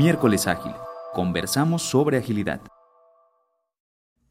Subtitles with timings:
[0.00, 0.72] Miércoles Ágil.
[1.12, 2.62] Conversamos sobre agilidad.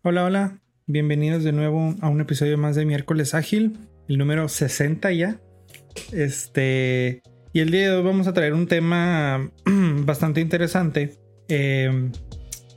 [0.02, 0.62] Hola, hola.
[0.88, 3.78] Bienvenidos de nuevo a un episodio más de Miércoles Ágil,
[4.08, 5.40] el número 60 ya.
[6.12, 7.22] Este.
[7.54, 9.48] Y el día de hoy vamos a traer un tema
[10.06, 11.20] bastante interesante.
[11.50, 12.10] Eh,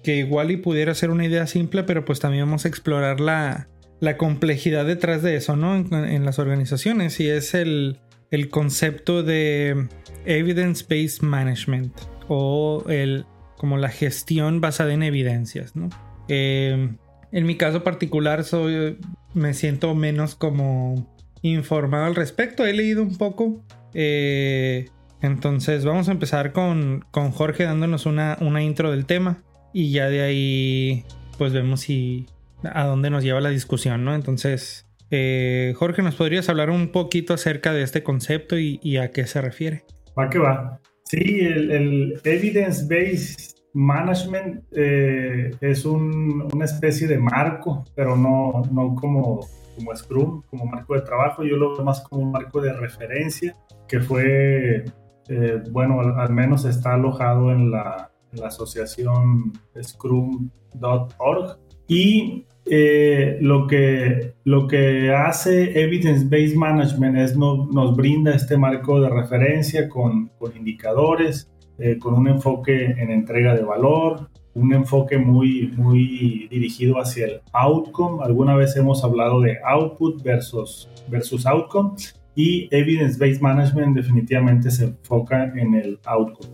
[0.05, 3.71] que igual y pudiera ser una idea simple, pero pues también vamos a explorar la,
[4.01, 5.77] la complejidad detrás de eso, ¿no?
[5.77, 7.19] En, las organizaciones.
[7.21, 8.01] Y es el,
[8.31, 9.89] el concepto de
[10.27, 11.95] evidence-based management
[12.35, 13.27] o el,
[13.59, 15.91] como la gestión basada en evidencias, ¿no?
[16.29, 16.97] Eh,
[17.31, 18.99] en mi caso particular soy,
[19.35, 22.65] me siento menos como informado al respecto.
[22.65, 23.63] He leído un poco.
[23.95, 24.89] Eh,
[25.21, 30.09] entonces vamos a empezar con, con Jorge dándonos una, una intro del tema y ya
[30.09, 31.05] de ahí
[31.37, 32.27] pues vemos si
[32.65, 34.15] a dónde nos lleva la discusión, ¿no?
[34.15, 39.27] Entonces, eh, Jorge, ¿nos podrías hablar un poquito acerca de este concepto y, a qué
[39.27, 39.85] se refiere?
[40.19, 40.81] Va que va.
[41.13, 49.47] Sí, el, evidence-based management eh, es una especie de marco, pero no, no como,
[49.77, 51.45] como Scrum, como marco de trabajo.
[51.45, 53.55] Yo lo veo más como un marco de referencia
[53.87, 54.87] que fue,
[55.29, 61.59] eh, bueno, al menos está alojado en la, la asociación scrum.org.
[61.89, 68.57] Y eh, lo, que, lo que hace Evidence Based Management es no, nos brinda este
[68.57, 74.73] marco de referencia con, con indicadores, eh, con un enfoque en entrega de valor, un
[74.73, 78.23] enfoque muy, muy dirigido hacia el outcome.
[78.23, 81.95] Alguna vez hemos hablado de output versus, versus outcome
[82.35, 86.49] y Evidence Based Management definitivamente se enfoca en el outcome.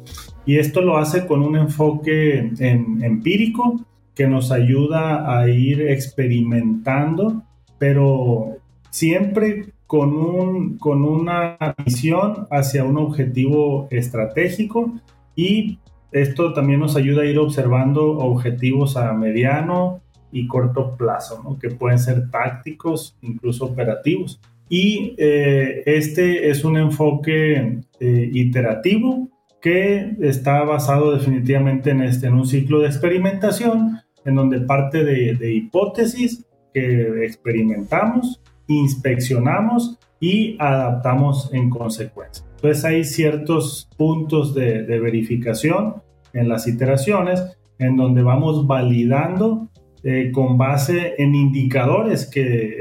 [0.47, 3.85] Y esto lo hace con un enfoque en, empírico
[4.19, 7.45] que nos ayuda a ir experimentando,
[7.79, 8.57] pero
[8.91, 14.93] siempre con, un, con una visión hacia un objetivo estratégico
[15.37, 15.79] y
[16.11, 20.01] esto también nos ayuda a ir observando objetivos a mediano
[20.33, 24.41] y corto plazo, que pueden ser tácticos, incluso operativos.
[24.69, 29.29] Y eh, este es un enfoque eh, iterativo
[29.63, 35.55] que está basado definitivamente en, este, en un ciclo de experimentación, en donde parte de,
[35.55, 36.45] hipótesis
[36.75, 42.45] que experimentamos, inspeccionamos y adaptamos en consecuencia.
[42.57, 46.03] Entonces hay ciertos puntos de, verificación
[46.35, 47.43] en las iteraciones
[47.79, 49.71] en donde vamos validando
[50.05, 52.77] eh, con base en indicadores que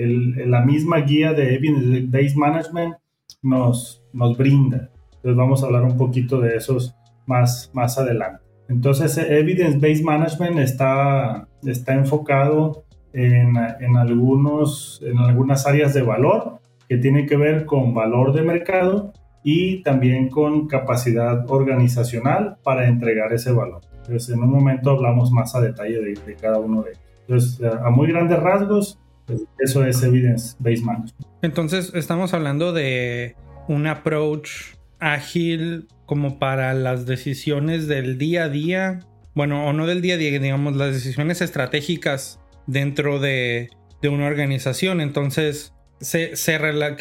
[0.45, 2.95] la misma guía de Evidence Based Management
[3.41, 4.89] nos, nos brinda.
[5.15, 6.93] Entonces vamos a hablar un poquito de esos
[7.25, 8.46] más, más adelante.
[8.69, 12.83] Entonces Evidence Based Management está, está enfocado
[13.13, 18.41] en, en, algunos, en algunas áreas de valor que tienen que ver con valor de
[18.41, 19.13] mercado
[19.43, 23.81] y también con capacidad organizacional para entregar ese valor.
[24.01, 27.01] Entonces, en un momento hablamos más a detalle de, de cada uno de ellos.
[27.27, 31.25] Entonces, a muy grandes rasgos, pues, eso es Evidence Based Management.
[31.41, 33.35] Entonces, estamos hablando de
[33.67, 38.99] un approach ágil como para las decisiones del día a día,
[39.35, 43.69] bueno, o no del día a día, digamos, las decisiones estratégicas dentro de,
[44.03, 45.01] una organización.
[45.01, 46.33] Entonces, se,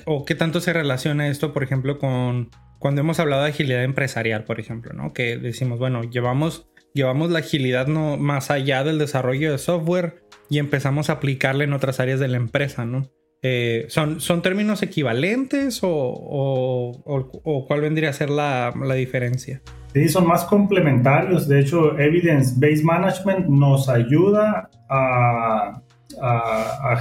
[0.07, 4.45] o qué tanto se relaciona esto, por ejemplo, con cuando hemos hablado de agilidad empresarial,
[4.45, 5.13] por ejemplo, ¿no?
[5.13, 10.59] Que decimos, bueno, llevamos, llevamos la agilidad no, más allá del desarrollo de software y
[10.59, 13.11] empezamos a aplicarla en otras áreas de la empresa, ¿no?
[13.43, 19.63] Eh, ¿son, ¿Son términos equivalentes o, cuál vendría a ser la, diferencia?
[19.93, 21.49] Sí, son más complementarios.
[21.49, 25.83] De hecho, Evidence Based Management nos ayuda a,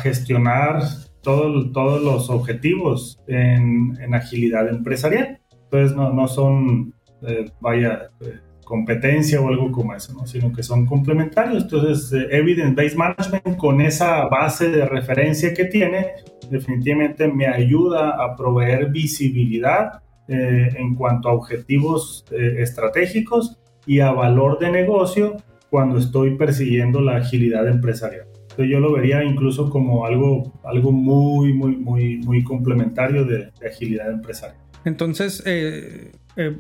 [0.02, 0.82] gestionar
[1.22, 5.40] todos los objetivos en, agilidad empresarial.
[5.64, 6.94] Entonces, no, no son,
[7.28, 10.28] eh, vaya, eh, competencia o algo como eso, ¿no?
[10.28, 11.64] sino que son complementarios.
[11.64, 16.08] Entonces, eh, Evidence-Based Management, con esa base de referencia que tiene,
[16.50, 24.12] definitivamente me ayuda a proveer visibilidad eh, en cuanto a objetivos eh, estratégicos y a
[24.12, 25.38] valor de negocio
[25.70, 28.26] cuando estoy persiguiendo la agilidad empresarial.
[28.42, 34.10] Entonces, yo lo vería incluso como algo, algo muy, muy, muy, muy complementario de, agilidad
[34.10, 34.62] empresarial.
[34.86, 35.44] Entonces,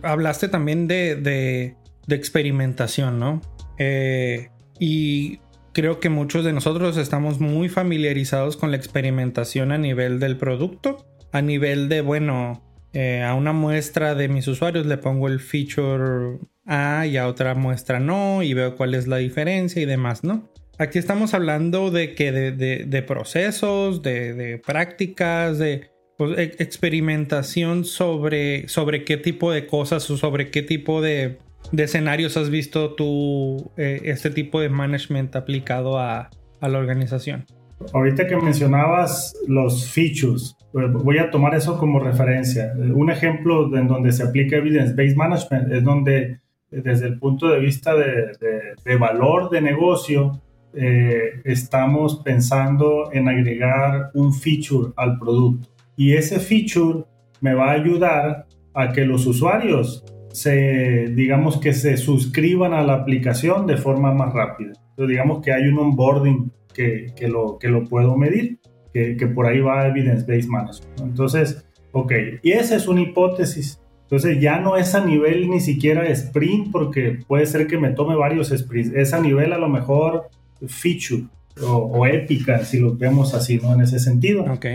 [0.03, 1.75] hablaste también de de
[2.13, 3.41] experimentación, ¿no?
[3.79, 4.49] Eh,
[4.79, 5.39] y
[5.73, 11.05] creo que muchos de nosotros estamos muy familiarizados con la experimentación a nivel del producto,
[11.31, 12.63] a nivel de, bueno,
[12.93, 17.53] eh, a una muestra de mis usuarios le pongo el feature A y a otra
[17.53, 20.49] muestra no y veo cuál es la diferencia y demás, ¿no?
[20.77, 29.17] Aquí estamos hablando de que de, procesos, de, prácticas, de pues, experimentación sobre, sobre qué
[29.17, 31.37] tipo de cosas o sobre qué tipo de,
[31.71, 36.29] de escenarios has visto tú eh, este tipo de management aplicado a,
[36.61, 37.45] a la organización?
[37.93, 42.73] Ahorita que mencionabas los features, eh, voy a tomar eso como referencia.
[42.77, 46.39] Un ejemplo en donde se aplica evidence-based management es donde
[46.71, 48.31] desde el punto de vista de,
[48.83, 50.41] de, valor de negocio,
[50.73, 55.69] eh, estamos pensando en agregar un feature al producto.
[55.95, 57.05] Y ese feature
[57.39, 60.03] me va a ayudar a que los usuarios
[60.35, 64.73] se, digamos que se suscriban a la aplicación de forma más rápida.
[64.89, 68.59] Entonces, digamos que hay un onboarding que, que, lo, que lo puedo medir,
[68.93, 70.99] que, que por ahí va Evidence-Based Management.
[70.99, 72.11] Entonces, ok,
[72.43, 73.79] y esa es una hipótesis.
[74.01, 78.15] Entonces ya no es a nivel ni siquiera sprint, porque puede ser que me tome
[78.15, 78.91] varios sprints.
[78.93, 80.27] Es a nivel a lo mejor
[80.67, 81.23] feature
[81.61, 83.73] o, épica, si lo vemos así, ¿no?
[83.73, 84.43] En ese sentido.
[84.43, 84.65] Ok.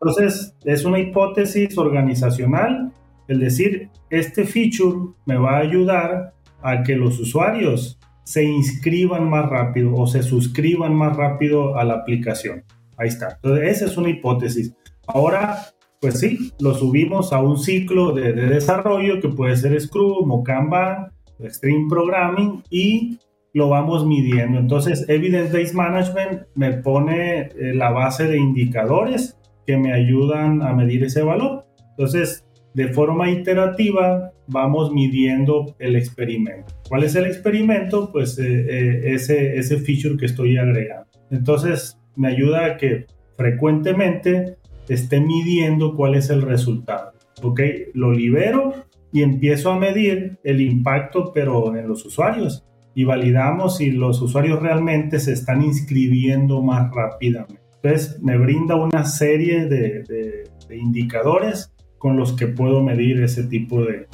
[0.00, 2.92] Entonces, es una hipótesis organizacional,
[3.28, 9.48] el decir, este feature me va a ayudar a que los usuarios se inscriban más
[9.48, 12.64] rápido o se suscriban más rápido a la aplicación.
[12.96, 13.36] Ahí está.
[13.36, 14.74] Entonces, esa es una hipótesis.
[15.06, 15.68] Ahora,
[16.00, 21.08] pues sí, lo subimos a un ciclo de, desarrollo que puede ser Scrum o Kanban,
[21.38, 23.18] Extreme Programming y
[23.54, 24.58] lo vamos midiendo.
[24.58, 30.72] Entonces, Evidence Based Management me pone eh, la base de indicadores que me ayudan a
[30.72, 31.66] medir ese valor.
[31.90, 36.74] Entonces, de forma iterativa, vamos midiendo el experimento.
[36.88, 38.10] ¿Cuál es el experimento?
[38.12, 41.08] Pues eh, eh, ese, ese feature que estoy agregando.
[41.30, 43.06] Entonces, me ayuda a que
[43.36, 44.56] frecuentemente
[44.88, 47.12] esté midiendo cuál es el resultado.
[47.42, 47.60] ¿Ok?
[47.94, 48.74] Lo libero
[49.12, 52.66] y empiezo a medir el impacto, pero en los usuarios.
[52.94, 57.62] Y validamos si los usuarios realmente se están inscribiendo más rápidamente.
[57.82, 64.06] Entonces me brinda una serie de, indicadores con los que puedo medir ese tipo de,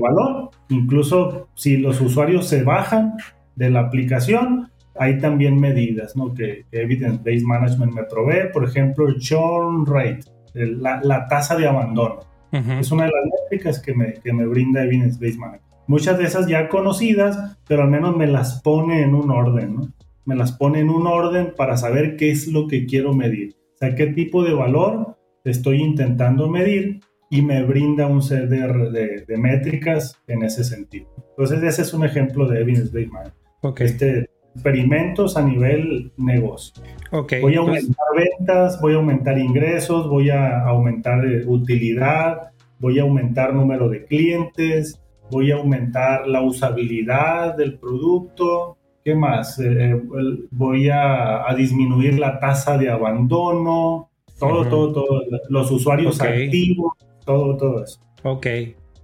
[0.00, 0.50] valor.
[0.68, 3.14] Incluso si los usuarios se bajan
[3.56, 6.34] de la aplicación, hay también medidas ¿no?
[6.34, 8.52] que, Evidence-Based Management me provee.
[8.52, 10.24] Por ejemplo, el churn rate,
[10.54, 12.20] la, tasa de abandono.
[12.52, 15.72] Es una de las métricas que me, que me brinda Evidence-Based Management.
[15.86, 19.74] Muchas de esas ya conocidas, pero al menos me las pone en un orden.
[19.76, 19.92] ¿no?
[20.24, 23.56] me las pone en un orden para saber qué es lo que quiero medir.
[23.74, 27.00] O sea, qué tipo de valor estoy intentando medir
[27.30, 31.08] y me brinda un set de, de, métricas en ese sentido.
[31.30, 33.80] Entonces, ese es un ejemplo de Evidence-Based Management.
[33.80, 36.82] Este, experimentos a nivel negocio.
[37.10, 42.98] Okay, voy a aumentar ventas, voy a aumentar ingresos, voy a aumentar eh, utilidad, voy
[42.98, 45.00] a aumentar número de clientes,
[45.30, 49.58] voy a aumentar la usabilidad del producto, ¿Qué más?
[49.58, 50.02] Eh, eh,
[50.50, 54.10] voy a, disminuir la tasa de abandono,
[54.48, 56.92] todo, todo, todo, los usuarios activos,
[57.24, 58.00] todo, todo eso.
[58.22, 58.46] Ok,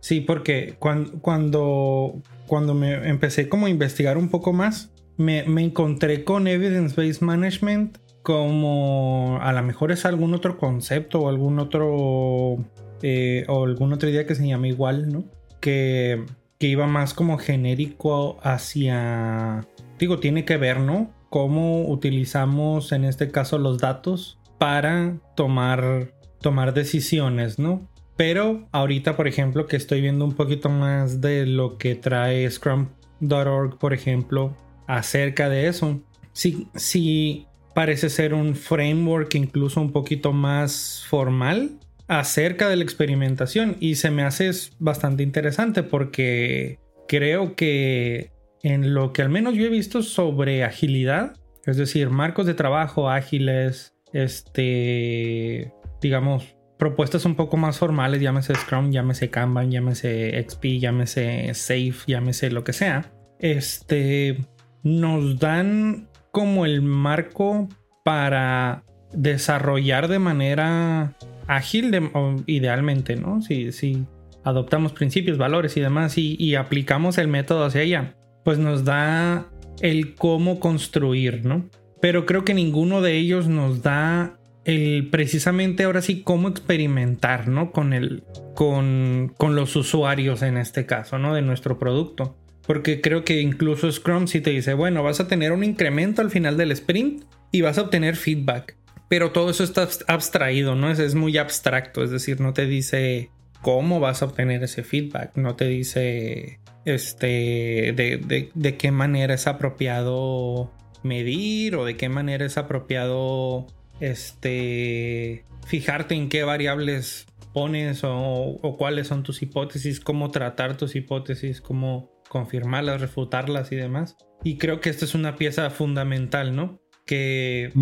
[0.01, 2.15] sí, porque cuando, cuando,
[2.47, 9.39] cuando me empecé como a investigar un poco más, me, encontré con Evidence-Based Management como
[9.41, 12.59] a lo mejor es algún otro concepto o algún otro
[13.03, 15.25] eh, o alguna otra idea que se llama igual, ¿no?
[15.61, 16.25] Que,
[16.59, 19.67] que iba más como genérico hacia
[19.99, 21.11] digo, tiene que ver, ¿no?
[21.31, 27.89] Cómo utilizamos en este caso los datos para tomar, tomar decisiones, ¿no?
[28.17, 33.79] Pero ahorita, por ejemplo, que estoy viendo un poquito más de lo que trae Scrum.org,
[33.79, 34.57] por ejemplo,
[34.89, 36.01] acerca de eso,
[36.33, 43.77] sí, sí parece ser un framework incluso un poquito más formal acerca de la experimentación
[43.79, 44.51] y se me hace
[44.81, 51.37] bastante interesante porque creo que en lo que al menos yo he visto sobre agilidad,
[51.67, 58.91] es decir, marcos de trabajo ágiles, este, digamos, propuestas un poco más formales, llámese Scrum,
[58.91, 64.39] llámese Kanban, llámese XP, llámese Safe, llámese lo que sea, este,
[64.83, 67.69] nos dan como el marco
[68.05, 72.11] para desarrollar de manera ágil,
[72.47, 73.43] idealmente, ¿no?
[73.43, 74.05] Si, si
[74.45, 78.15] adoptamos principios, valores y demás y, y aplicamos el método hacia allá
[78.49, 79.47] pues nos da
[79.83, 81.69] el cómo construir, ¿no?
[82.01, 87.73] Pero creo que ninguno de ellos nos da el precisamente ahora sí cómo experimentar, ¿no?
[87.73, 88.25] Con el
[88.55, 91.35] con, con los usuarios en este caso, ¿no?
[91.35, 92.37] De nuestro producto.
[92.67, 96.31] Porque creo que incluso Scrum si te dice, bueno, vas a tener un incremento al
[96.31, 98.77] final del sprint y vas a obtener feedback.
[99.09, 100.91] Pero todo eso está abstraído, ¿no?
[100.91, 103.31] Es, muy abstracto, es decir, no te dice
[103.63, 110.71] cómo vas a obtener ese feedback, no te dice este, de, qué manera es apropiado
[111.03, 113.67] medir o de qué manera es apropiado
[114.01, 121.61] este, fijarte en qué variables pones o, cuáles son tus hipótesis, cómo tratar tus hipótesis,
[121.61, 124.17] cómo, confirmarlas, refutarlas y demás.
[124.45, 126.81] Y creo que esta es una pieza fundamental, ¿no?
[127.05, 127.73] Que,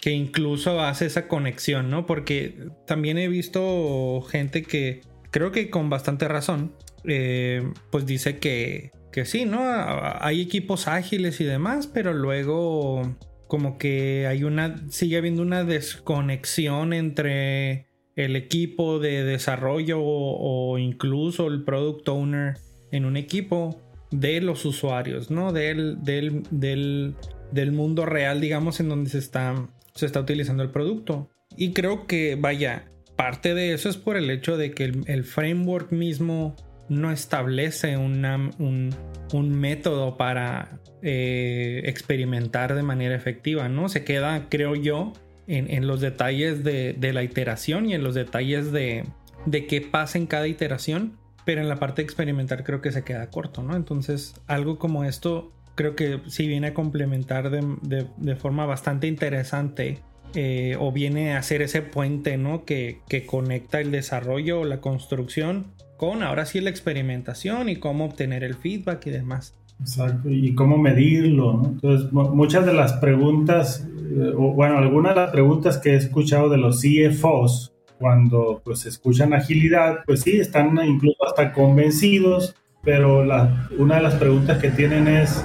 [0.00, 2.06] que incluso hace esa conexión, ¿no?
[2.06, 6.74] Porque también he visto gente que creo que con bastante razón,
[7.04, 9.60] eh, pues dice que, que sí, ¿no?
[10.20, 16.92] Hay equipos ágiles y demás, pero luego como que hay una, sigue habiendo una desconexión
[16.92, 22.58] entre el equipo de desarrollo o, incluso el product owner
[22.92, 23.80] en un equipo
[24.10, 25.50] de los usuarios, ¿no?
[25.50, 27.14] Del, del,
[27.50, 31.30] del, mundo real, digamos, en donde se está, se está utilizando el producto.
[31.56, 32.84] Y creo que, vaya,
[33.16, 36.54] parte de eso es por el hecho de que el, framework mismo
[36.88, 38.94] no establece un,
[39.32, 43.88] método para eh, experimentar de manera efectiva, ¿no?
[43.88, 45.12] Se queda, creo yo,
[45.46, 49.04] en, los detalles de, la iteración y en los detalles de,
[49.44, 53.04] de qué pasa en cada iteración, pero en la parte de experimentar creo que se
[53.04, 53.76] queda corto, ¿no?
[53.76, 60.00] Entonces, algo como esto creo que sí viene a complementar de, forma bastante interesante
[60.34, 62.64] eh, o viene a hacer ese puente, ¿no?
[62.64, 68.04] Que, que conecta el desarrollo o la construcción con ahora sí la experimentación y cómo
[68.04, 69.54] obtener el feedback y demás.
[69.80, 71.68] Exacto, y cómo medirlo, ¿no?
[71.68, 76.56] Entonces, muchas de las preguntas, eh, bueno, algunas de las preguntas que he escuchado de
[76.56, 83.96] los CFOs cuando pues escuchan agilidad, pues sí, están incluso hasta convencidos, pero la, una
[83.96, 85.44] de las preguntas que tienen es,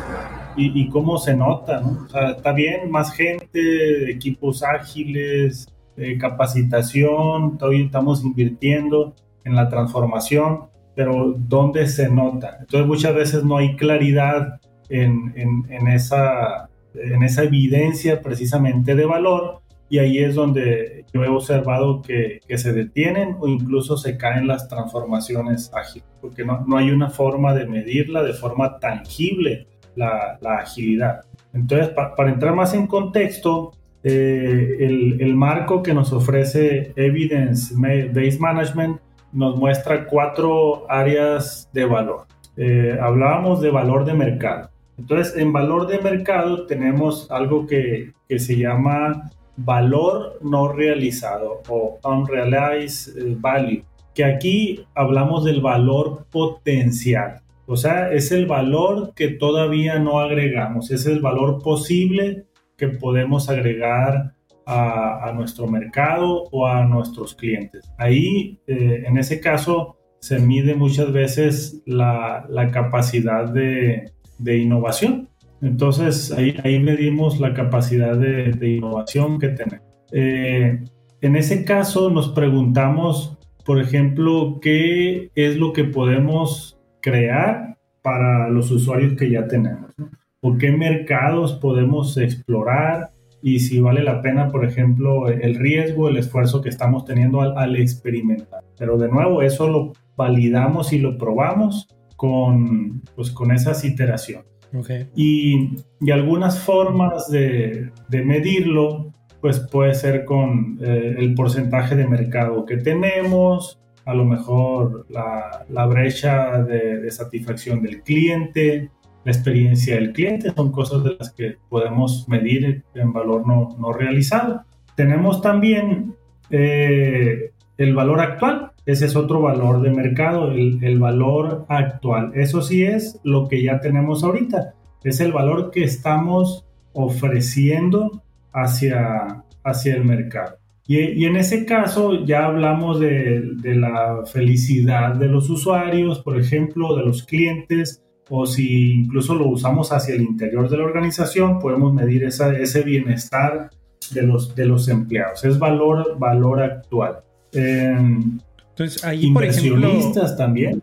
[0.58, 1.82] ¿y, cómo se nota?
[1.82, 2.06] ¿no?
[2.06, 5.68] O sea, está bien, más gente, equipos ágiles,
[5.98, 12.58] eh, capacitación, todavía estamos invirtiendo en la transformación, pero ¿dónde se nota?
[12.60, 15.34] Entonces muchas veces no hay claridad en,
[15.70, 22.02] en, esa, en esa evidencia precisamente de valor y ahí es donde yo he observado
[22.02, 26.92] que, que, se detienen o incluso se caen las transformaciones ágiles, porque no, no hay
[26.92, 31.22] una forma de medirla de forma tangible la, la agilidad.
[31.54, 38.40] Entonces, para entrar más en contexto, eh, el, el, marco que nos ofrece Evidence Based
[38.40, 39.00] Management
[39.32, 42.26] nos muestra cuatro áreas de valor.
[42.58, 44.70] Eh, hablábamos de valor de mercado.
[44.98, 52.00] Entonces, en valor de mercado tenemos algo que, que se llama valor no realizado o
[52.04, 53.84] unrealized eh, value,
[54.14, 57.42] que aquí hablamos del valor potencial.
[57.66, 62.46] O sea, es el valor que todavía no agregamos, es el valor posible
[62.76, 64.34] que podemos agregar
[64.66, 67.92] a, nuestro mercado o a nuestros clientes.
[67.98, 74.12] Ahí, eh, en ese caso, se mide muchas veces la, capacidad de,
[74.46, 75.30] innovación.
[75.62, 79.88] Entonces, ahí, medimos la capacidad de, innovación que tenemos.
[80.12, 80.84] Eh,
[81.22, 88.72] en ese caso, nos preguntamos, por ejemplo, qué es lo que podemos crear para los
[88.72, 89.94] usuarios que ya tenemos,
[90.42, 96.18] o qué mercados podemos explorar y si vale la pena, por ejemplo, el riesgo, el
[96.18, 98.64] esfuerzo que estamos teniendo al, experimentar.
[98.78, 104.46] Pero de nuevo, eso lo validamos y lo probamos con, pues, con esas iteraciones.
[104.74, 105.10] Okay.
[105.16, 112.08] Y, y, algunas formas de, de, medirlo, pues puede ser con eh, el porcentaje de
[112.08, 118.90] mercado que tenemos, a lo mejor la, la brecha de, de satisfacción del cliente,
[119.24, 123.94] la experiencia del cliente, son cosas de las que podemos medir en valor no, no
[123.94, 124.64] realizado.
[124.96, 126.16] Tenemos también
[126.50, 132.32] eh, el valor actual, ese es otro valor de mercado, el, el, valor actual.
[132.36, 134.74] Eso sí es lo que ya tenemos ahorita,
[135.04, 138.24] es el valor que estamos ofreciendo
[138.54, 140.58] hacia, hacia el mercado.
[140.88, 146.40] Y, y en ese caso ya hablamos de, de la felicidad de los usuarios, por
[146.40, 151.60] ejemplo, de los clientes, o si incluso lo usamos hacia el interior de la organización,
[151.60, 153.70] podemos medir esa, ese bienestar
[154.12, 155.44] de los, de los empleados.
[155.44, 157.24] Es valor, valor actual.
[157.52, 160.82] entonces, ahí, inversionistas también.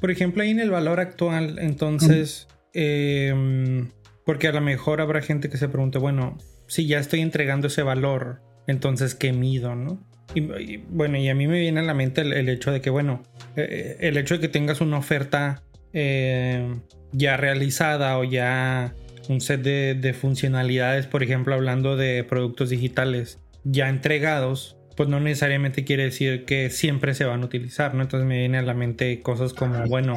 [0.00, 3.90] Por ejemplo, ahí en el valor actual, entonces, em,
[4.24, 7.82] porque a lo mejor habrá gente que se pregunte, bueno, si ya estoy entregando ese
[7.82, 10.00] valor, entonces, ¿qué mido, no?
[10.34, 13.22] Y, bueno, y a mí me viene a la mente el, hecho de que, bueno,
[13.54, 15.62] eh, eh, el hecho de que tengas una oferta
[15.98, 16.76] eh,
[17.12, 18.94] ya realizada o ya
[19.30, 25.84] un set de, funcionalidades, por ejemplo, hablando de productos digitales ya entregados, pues no necesariamente
[25.84, 28.02] quiere decir que siempre se van a utilizar, ¿no?
[28.02, 30.16] Entonces me viene a la mente cosas como, bueno,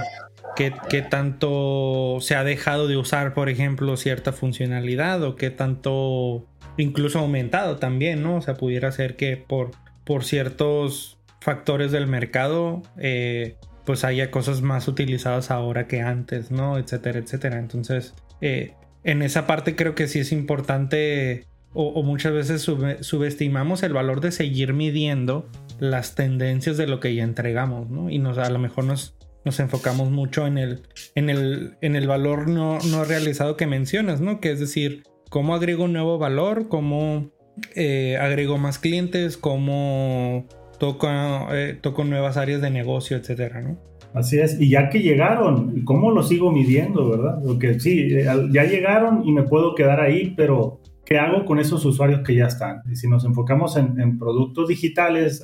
[0.57, 6.45] ¿qué, qué tanto se ha dejado de usar, por ejemplo, cierta funcionalidad o qué tanto
[6.75, 8.35] incluso aumentado también, ¿no?
[8.35, 9.71] O sea, pudiera ser que por,
[10.03, 13.55] por ciertos factores del mercado eh,
[13.89, 16.77] pues haya cosas más utilizadas ahora que antes, ¿no?
[16.77, 17.57] Etcétera, etcétera.
[17.57, 23.93] Entonces, eh, en esa parte creo que sí es importante o, muchas veces subestimamos el
[23.93, 28.11] valor de seguir midiendo las tendencias de lo que ya entregamos, ¿no?
[28.11, 30.83] Y nos, a lo mejor nos, nos enfocamos mucho en el,
[31.15, 34.39] en el, en el valor no, no realizado que mencionas, ¿no?
[34.39, 37.31] Que es decir, cómo agrego un nuevo valor, cómo
[37.73, 40.47] eh, agrego más clientes, cómo
[40.79, 41.07] toco,
[41.51, 43.77] eh, toco nuevas áreas de negocio, etcétera, ¿no?
[44.13, 47.39] Así es, y ya que llegaron, ¿cómo lo sigo midiendo, verdad?
[47.45, 51.85] Porque sí, eh, ya llegaron y me puedo quedar ahí, pero ¿qué hago con esos
[51.85, 52.81] usuarios que ya están?
[52.91, 55.43] Y si nos enfocamos en, productos digitales,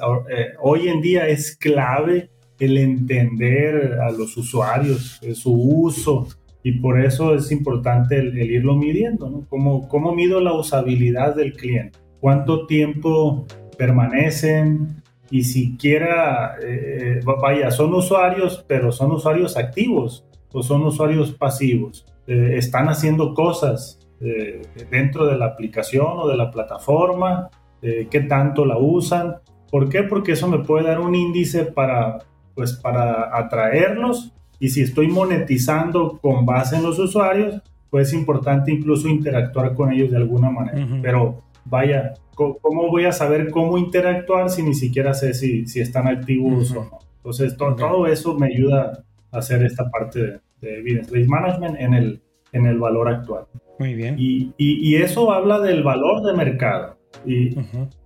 [0.59, 6.27] hoy en día es clave el entender a los usuarios, su uso,
[6.65, 9.45] y por eso es importante el, irlo midiendo, ¿no?
[9.47, 11.99] ¿Cómo, ¿Cómo, mido la usabilidad del cliente?
[12.19, 13.45] ¿Cuánto tiempo
[13.77, 15.03] permanecen?
[15.31, 22.05] Y siquiera, eh, vaya, son usuarios, pero son usuarios activos o son usuarios pasivos.
[22.27, 27.49] Eh, están haciendo cosas eh, dentro de la aplicación o de la plataforma,
[27.81, 29.35] qué tanto la usan.
[29.69, 30.01] ¿Por qué?
[30.01, 32.17] Porque eso me puede dar un índice para,
[32.55, 38.71] pues, para atraerlos y si estoy monetizando con base en los usuarios, pues es importante
[38.71, 40.87] incluso interactuar con ellos de alguna manera.
[41.01, 46.07] Pero vaya, ¿cómo voy a saber cómo interactuar si ni siquiera sé si, si están
[46.07, 46.99] activos o no?
[47.17, 52.21] Entonces, todo eso me ayuda a hacer esta parte de, de Evidence Management en el,
[52.51, 53.45] en el valor actual.
[53.79, 54.15] Muy bien.
[54.17, 56.97] Y, y, eso habla del valor de mercado.
[57.25, 57.55] Y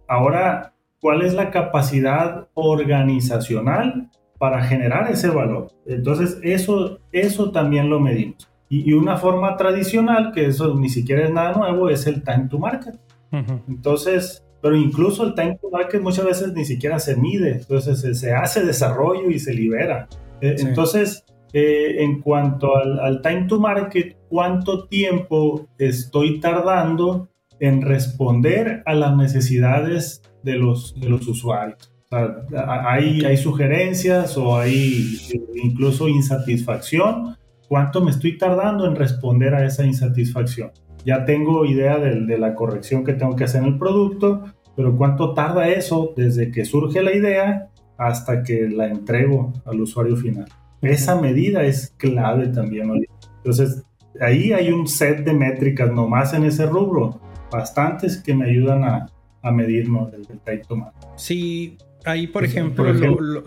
[0.07, 4.09] ahora, ¿cuál es la capacidad organizacional
[4.39, 5.67] para generar ese valor.
[5.86, 8.50] Entonces, eso, eso también lo medimos.
[8.69, 12.57] Y, una forma tradicional, que eso ni siquiera es nada nuevo, es el time to
[12.57, 12.95] market.
[13.31, 18.33] Entonces, pero incluso el time to market muchas veces ni siquiera se mide, entonces se,
[18.33, 20.07] hace desarrollo y se libera.
[20.42, 27.81] Eh, entonces, eh, en cuanto al, al, time to market, ¿cuánto tiempo estoy tardando en
[27.81, 31.94] responder a las necesidades de los, de los usuarios?
[32.11, 35.18] hay, hay sugerencias o hay
[35.63, 37.37] incluso insatisfacción.
[37.68, 40.72] ¿Cuánto me estoy tardando en responder a esa insatisfacción?
[41.05, 44.44] Ya tengo idea de, la corrección que tengo que hacer en el producto,
[44.75, 50.16] pero ¿cuánto tarda eso desde que surge la idea hasta que la entrego al usuario
[50.16, 50.46] final?
[50.81, 52.92] Esa medida es clave también.
[53.38, 53.83] Entonces,
[54.22, 57.20] ahí hay un set de métricas nomás en ese rubro,
[57.51, 59.07] bastantes que me ayudan a,
[59.42, 61.07] a medirnos el, el tomate.
[61.16, 63.44] Sí, Ahí, por ejemplo,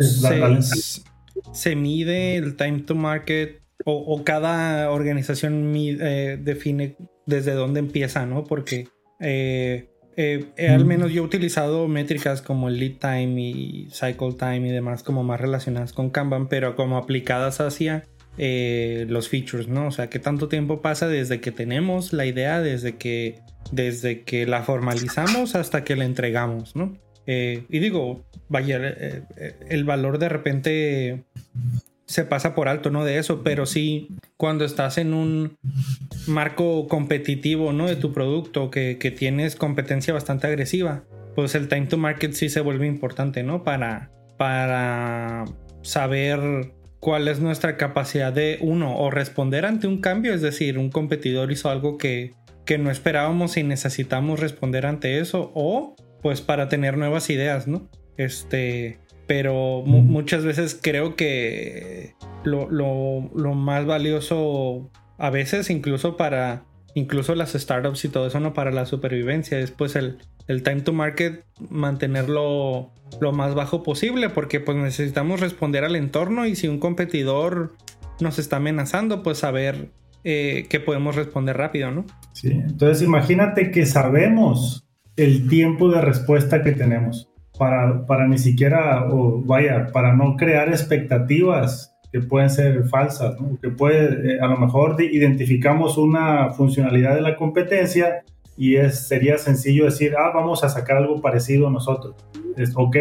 [1.52, 8.44] se, mide el time to market o, cada organización eh, define desde dónde empieza, ¿no?
[8.44, 8.88] Porque
[9.20, 14.68] eh, eh, al menos yo he utilizado métricas como el lead time y cycle time
[14.68, 18.04] y demás como más relacionadas con Kanban, pero como aplicadas hacia
[18.36, 19.88] los features, ¿no?
[19.88, 23.40] O sea, qué tanto tiempo pasa desde que tenemos la idea, desde que,
[23.72, 26.96] desde que la formalizamos hasta que la entregamos, ¿no?
[27.26, 28.80] Eh, y digo, vaya,
[29.68, 31.24] el valor de repente
[32.12, 33.06] se pasa por alto, ¿no?
[33.06, 35.56] De eso, pero sí, cuando estás en un
[36.26, 37.86] marco competitivo, ¿no?
[37.86, 42.60] De tu producto, que, tienes competencia bastante agresiva, pues el time to market sí se
[42.60, 43.64] vuelve importante, ¿no?
[43.64, 45.46] Para, para
[45.80, 50.90] saber cuál es nuestra capacidad de, uno, o responder ante un cambio, es decir, un
[50.90, 52.34] competidor hizo algo que,
[52.66, 57.88] que no esperábamos y necesitamos responder ante eso, o pues para tener nuevas ideas, ¿no?
[58.18, 58.98] Este,
[59.32, 62.12] pero muchas veces creo que
[62.44, 68.70] lo, más valioso a veces incluso para incluso las startups y todo eso no para
[68.70, 70.18] la supervivencia es pues el,
[70.48, 72.92] el time to market mantenerlo
[73.22, 77.72] lo más bajo posible porque pues necesitamos responder al entorno y si un competidor
[78.20, 79.92] nos está amenazando pues saber
[80.24, 82.04] eh, que podemos responder rápido, ¿no?
[82.34, 89.08] Sí, entonces imagínate que sabemos el tiempo de respuesta que tenemos para, para ni siquiera,
[89.10, 94.58] o vaya, para no crear expectativas que pueden ser falsas, que puede, eh, a lo
[94.58, 98.22] mejor identificamos una funcionalidad de la competencia
[98.56, 102.14] y es, sería sencillo decir, ah, vamos a sacar algo parecido a nosotros.
[102.56, 102.96] Es ok,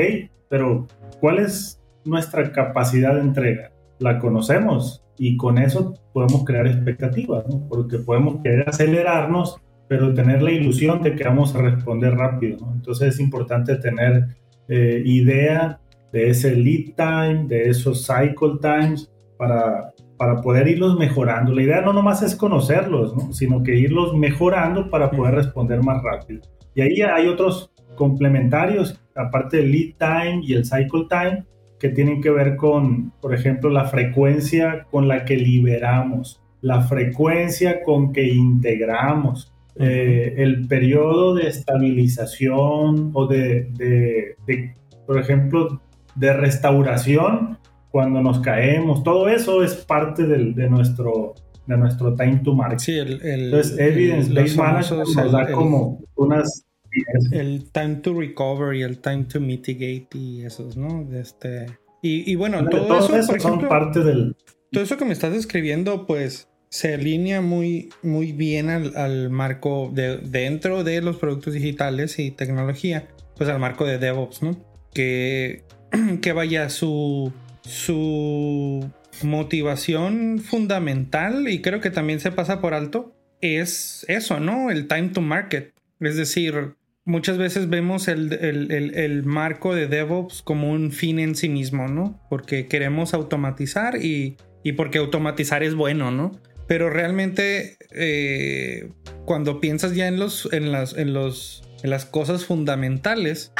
[0.49, 0.87] pero
[1.19, 3.71] ¿cuál es nuestra capacidad de entrega?
[3.99, 9.61] La conocemos y con eso podemos crear expectativas, porque podemos querer acelerarnos
[9.91, 12.59] pero tener la ilusión de que vamos a responder rápido.
[12.73, 14.37] Entonces es importante tener
[14.71, 15.81] eh, idea
[16.13, 21.53] de ese lead time, de esos cycle times, para, para poder irlos mejorando.
[21.53, 26.39] La idea no nomás es conocerlos, sino que irlos mejorando para poder responder más rápido.
[26.73, 31.43] Y ahí hay otros complementarios, aparte del lead time y el cycle time,
[31.77, 37.83] que tienen que ver con, por ejemplo, la frecuencia con la que liberamos, la frecuencia
[37.83, 45.81] con que integramos, eh, el periodo de estabilización o de, de, por ejemplo,
[46.15, 47.57] de restauración
[47.89, 51.35] cuando nos caemos, todo eso es parte del, de nuestro
[51.67, 52.79] de nuestro time to market.
[52.79, 56.65] Sí, el, Entonces, evidence-based management nos da como unas
[57.31, 61.07] el time to recover y el time to mitigate y esos, ¿no?
[61.13, 61.67] Este,
[62.01, 64.35] y, bueno, todo, eso, por ejemplo, parte del...
[64.71, 70.17] Todo eso que me estás describiendo, pues se alinea muy, muy bien al, marco de
[70.17, 74.57] dentro de los productos digitales y tecnología, pues al marco de DevOps, ¿no?
[74.93, 75.63] Que,
[76.21, 78.89] que vaya su, su
[79.21, 84.71] motivación fundamental, y creo que también se pasa por alto, es eso, ¿no?
[84.71, 85.73] El time to market.
[85.99, 91.89] Es decir, muchas veces vemos el, marco de DevOps como un fin en sí mismo,
[91.89, 92.21] ¿no?
[92.29, 94.37] Porque queremos automatizar y,
[94.77, 96.31] porque automatizar es bueno, ¿no?
[96.71, 98.93] Pero realmente eh,
[99.25, 103.51] cuando piensas ya en, los, en, las, en, los, en las cosas fundamentales,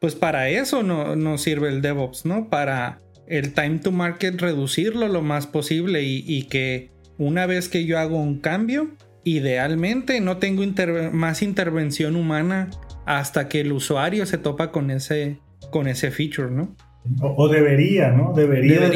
[0.00, 2.50] pues para eso no, no, sirve el DevOps, ¿no?
[2.50, 7.98] Para el time to market reducirlo lo más posible y, que una vez que yo
[7.98, 8.92] hago un cambio,
[9.24, 10.62] idealmente no tengo
[11.10, 12.70] más intervención humana
[13.06, 15.40] hasta que el usuario se topa con ese,
[15.72, 16.76] con ese feature, ¿no?
[17.20, 18.32] O, debería, ¿no?
[18.32, 18.86] Debería.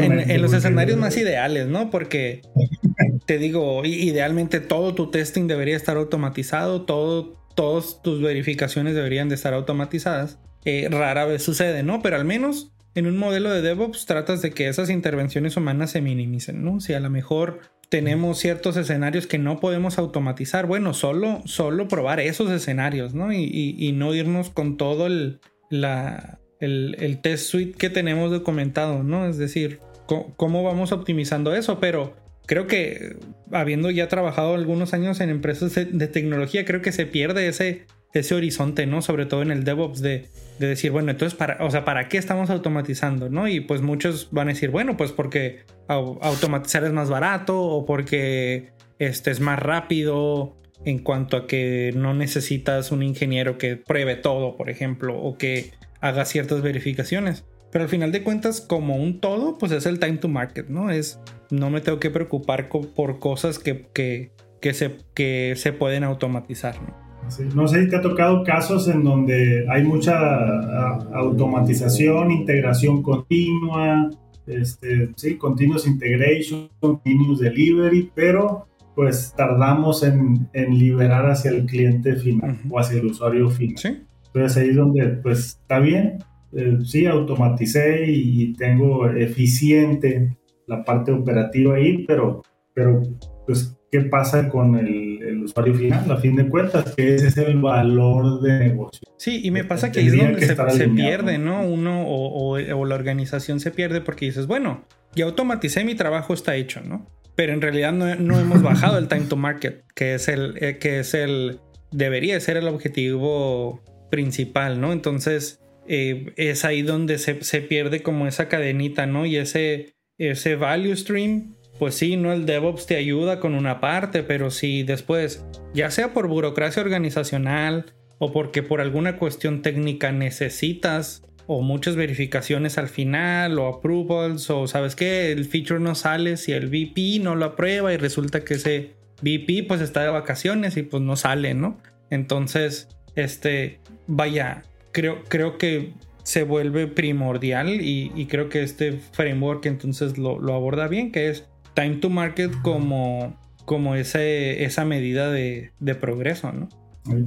[0.00, 1.90] en, los escenarios más ideales, ¿no?
[1.90, 2.42] Porque
[3.26, 9.34] te digo, idealmente todo tu testing debería estar automatizado, todo, todas tus verificaciones deberían de
[9.34, 10.38] estar automatizadas.
[10.64, 12.02] Eh, rara vez sucede, ¿no?
[12.02, 16.00] Pero al menos en un modelo de DevOps tratas de que esas intervenciones humanas se
[16.00, 16.80] minimicen, ¿no?
[16.80, 20.66] Si a lo mejor tenemos ciertos escenarios que no podemos automatizar.
[20.66, 23.32] Bueno, solo, solo probar esos escenarios, ¿no?
[23.32, 29.26] Y, no irnos con todo el, la, el, test suite que tenemos documentado, ¿no?
[29.26, 32.14] Es decir, cómo vamos optimizando eso, pero
[32.46, 33.16] creo que
[33.52, 38.34] habiendo ya trabajado algunos años en empresas de tecnología, creo que se pierde ese, ese
[38.34, 39.02] horizonte, ¿no?
[39.02, 42.50] Sobre todo en el DevOps de, decir, bueno, entonces, para, o sea, ¿para qué estamos
[42.50, 43.48] automatizando, no?
[43.48, 48.70] Y pues muchos van a decir, bueno, pues porque automatizar es más barato o porque
[48.98, 54.56] este es más rápido en cuanto a que no necesitas un ingeniero que pruebe todo,
[54.56, 55.70] por ejemplo, o que
[56.00, 57.44] haga ciertas verificaciones.
[57.70, 60.90] Pero al final de cuentas, como un todo, pues es el time to market, ¿no?
[60.90, 66.80] Es, no me tengo que preocupar por cosas que, que, se, que se pueden automatizar,
[66.82, 67.10] ¿no?
[67.54, 74.10] No sé si te ha tocado casos en donde hay mucha automatización, integración continua,
[74.46, 82.16] este, sí, continuous integration, continuous delivery, pero pues tardamos en, en liberar hacia el cliente
[82.16, 84.06] final o hacia el usuario final.
[84.32, 86.18] Entonces ahí es donde pues está bien,
[86.52, 92.42] eh, sí, automaticé y, tengo eficiente la parte operativa ahí, pero,
[92.74, 93.02] pero
[93.46, 97.36] pues, ¿qué pasa con el el usuario final, a fin de cuentas, que ese es
[97.36, 99.08] el valor de negocio.
[99.16, 101.62] Sí, y me pasa que ahí es donde se, pierde, ¿no?
[101.62, 106.80] Uno o, la organización se pierde porque dices, bueno, ya automaticé mi trabajo, está hecho,
[106.82, 107.06] ¿no?
[107.36, 111.00] Pero en realidad no, hemos bajado el time to market, que es el, eh, que
[111.00, 114.92] es el, debería ser el objetivo principal, ¿no?
[114.92, 119.26] Entonces, eh, es ahí donde se, se, pierde como esa cadenita, ¿no?
[119.26, 124.22] Y ese, ese value stream pues sí, no el DevOps te ayuda con una parte,
[124.22, 131.22] pero si después, ya sea por burocracia organizacional o porque por alguna cuestión técnica necesitas
[131.46, 136.52] o muchas verificaciones al final o approvals o sabes que el feature no sale si
[136.52, 138.92] el VP no lo aprueba y resulta que ese
[139.22, 141.78] VP pues está de vacaciones y pues no sale, ¿no?
[142.10, 142.88] Entonces,
[143.22, 150.38] este, vaya, creo, creo que se vuelve primordial y, creo que este framework entonces lo,
[150.38, 156.52] lo aborda bien, que es time to market como, como ese, esa medida de, progreso,
[156.52, 156.68] ¿no?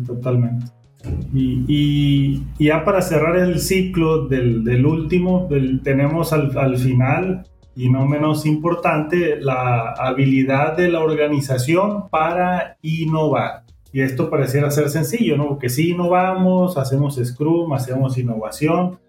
[0.06, 0.65] totalmente.
[1.34, 5.49] Y, ya para cerrar el ciclo del, último,
[5.84, 7.43] tenemos al, final,
[7.75, 13.63] y no menos importante, la habilidad de la organización para innovar.
[13.93, 15.47] Y esto pareciera ser sencillo, ¿no?
[15.49, 18.99] Porque sí innovamos, hacemos Scrum, hacemos innovación,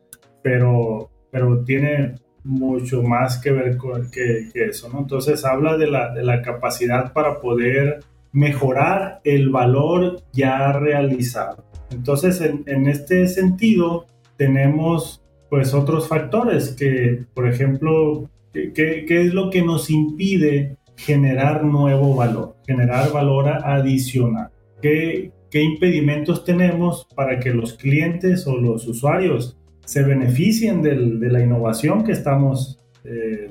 [0.43, 5.01] pero, pero tiene mucho más que ver con que, eso, ¿no?
[5.01, 8.01] Entonces habla de la, de la, capacidad para poder
[8.33, 11.65] mejorar el valor ya realizado.
[11.91, 14.05] Entonces, en, en este sentido,
[14.37, 21.65] tenemos pues otros factores que, por ejemplo, ¿qué, qué es lo que nos impide generar
[21.65, 24.51] nuevo valor, generar valor adicional?
[24.85, 30.95] ¿Qué, ¿Qué impedimentos tenemos para que los clientes o los usuarios se beneficien de
[31.31, 33.49] la innovación que estamos eh,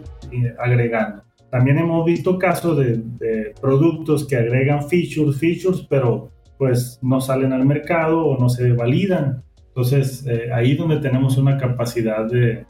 [0.59, 1.23] agregando.
[1.49, 7.65] También hemos visto casos de, productos que agregan features, features, pero pues no salen al
[7.65, 9.43] mercado o no se validan.
[9.69, 12.63] Entonces, eh, ahí donde tenemos una capacidad de,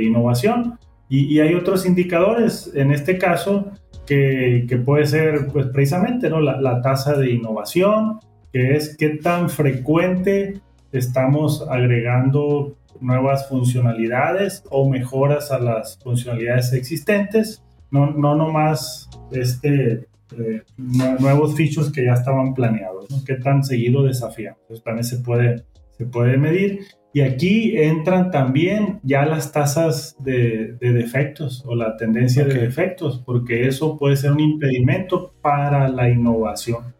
[0.00, 0.78] innovación.
[1.08, 3.72] Y, hay otros indicadores, en este caso,
[4.10, 6.40] que, puede ser pues, precisamente ¿no?
[6.40, 8.18] la, la, tasa de innovación,
[8.52, 17.62] que es qué tan frecuente estamos agregando nuevas funcionalidades o mejoras a las funcionalidades existentes,
[17.92, 24.08] no, no nomás este, eh, nuevos features que ya estaban planeados, qué tan seguido.
[24.08, 25.64] Entonces también se puede,
[25.96, 26.80] se puede medir.
[27.12, 33.66] Y aquí entran también ya las tasas de, defectos o la tendencia de defectos, porque
[33.66, 36.94] eso puede ser un impedimento para la innovación.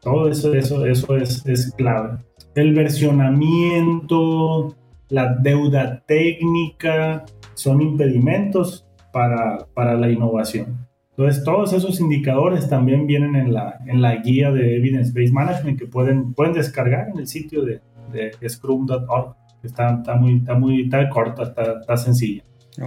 [0.00, 2.18] Todo eso, eso, eso es, es clave.
[2.54, 4.74] El versionamiento,
[5.08, 10.88] la deuda técnica, son impedimentos para, para la innovación.
[11.10, 15.78] Entonces, todos esos indicadores también vienen en la, en la guía de Evidence Based Management
[15.78, 19.36] que pueden, pueden descargar en el sitio de, de scrum.org.
[19.62, 22.42] Está, está, muy, está muy está corta, está, está sencilla.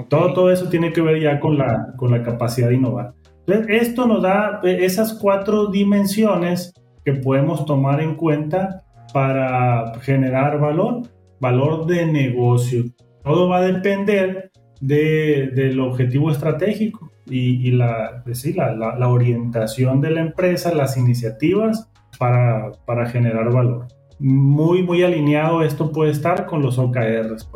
[0.07, 3.13] Todo, todo eso tiene que ver ya con la, con la capacidad de innovar.
[3.45, 8.83] Entonces, esto nos da esas cuatro dimensiones que podemos tomar en cuenta
[9.13, 11.03] para generar valor,
[11.39, 12.85] valor de negocio.
[13.23, 20.01] Todo va a depender de, del objetivo estratégico y, y la, pues la, la, orientación
[20.01, 23.87] de la empresa, las iniciativas para, para, generar valor.
[24.19, 27.49] Muy, muy alineado esto puede estar con los OKRs.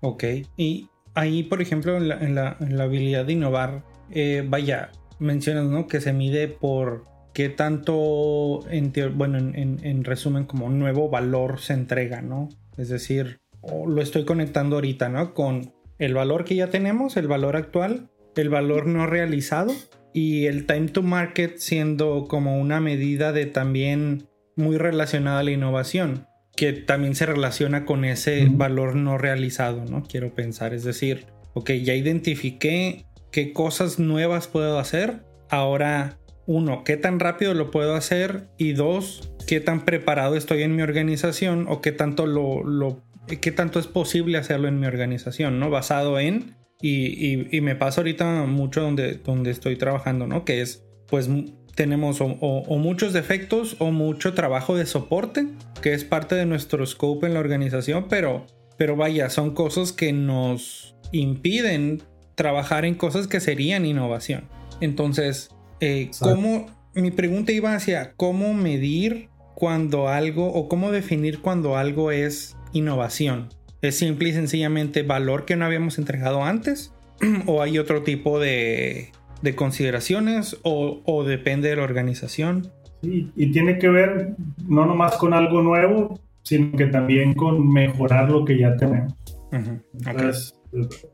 [0.00, 0.24] Ok,
[0.56, 4.90] y ahí, por ejemplo, en la, en la, en la habilidad de innovar, eh, vaya,
[5.18, 5.86] mencionas ¿no?
[5.86, 11.74] que se mide por qué tanto, en bueno, en, en, resumen, como nuevo valor se
[11.74, 12.48] entrega, ¿no?
[12.76, 15.34] Es decir, lo estoy conectando ahorita, ¿no?
[15.34, 19.72] Con el valor que ya tenemos, el valor actual, el valor no realizado
[20.12, 25.50] y el time to market siendo como una medida de también muy relacionada a la
[25.52, 30.02] innovación, que también se relaciona con ese valor no realizado, ¿no?
[30.02, 36.96] Quiero pensar, es decir, ok, ya identifiqué qué cosas nuevas puedo hacer, ahora uno, qué
[36.96, 41.80] tan rápido lo puedo hacer y dos, qué tan preparado estoy en mi organización o
[41.80, 43.02] qué tanto lo, lo
[43.40, 45.70] qué tanto es posible hacerlo en mi organización, ¿no?
[45.70, 50.44] Basado en, y, me pasa ahorita mucho donde, donde estoy trabajando, ¿no?
[50.44, 51.28] Que es, pues
[51.74, 55.46] tenemos o, muchos defectos o mucho trabajo de soporte,
[55.82, 60.12] que es parte de nuestro scope en la organización, pero, pero vaya, son cosas que
[60.12, 62.02] nos impiden
[62.34, 64.44] trabajar en cosas que serían innovación.
[64.80, 71.76] Entonces, eh, ¿cómo, mi pregunta iba hacia cómo medir cuando algo o cómo definir cuando
[71.76, 73.48] algo es innovación?
[73.82, 76.92] ¿Es simple y sencillamente valor que no habíamos entregado antes?
[77.46, 79.12] ¿O hay otro tipo de,
[79.54, 80.58] consideraciones?
[80.62, 82.68] O, depende de la organización?
[83.02, 84.34] Sí, y tiene que ver
[84.66, 89.14] no nomás con algo nuevo, sino que también con mejorar lo que ya tenemos.
[89.52, 90.54] Entonces,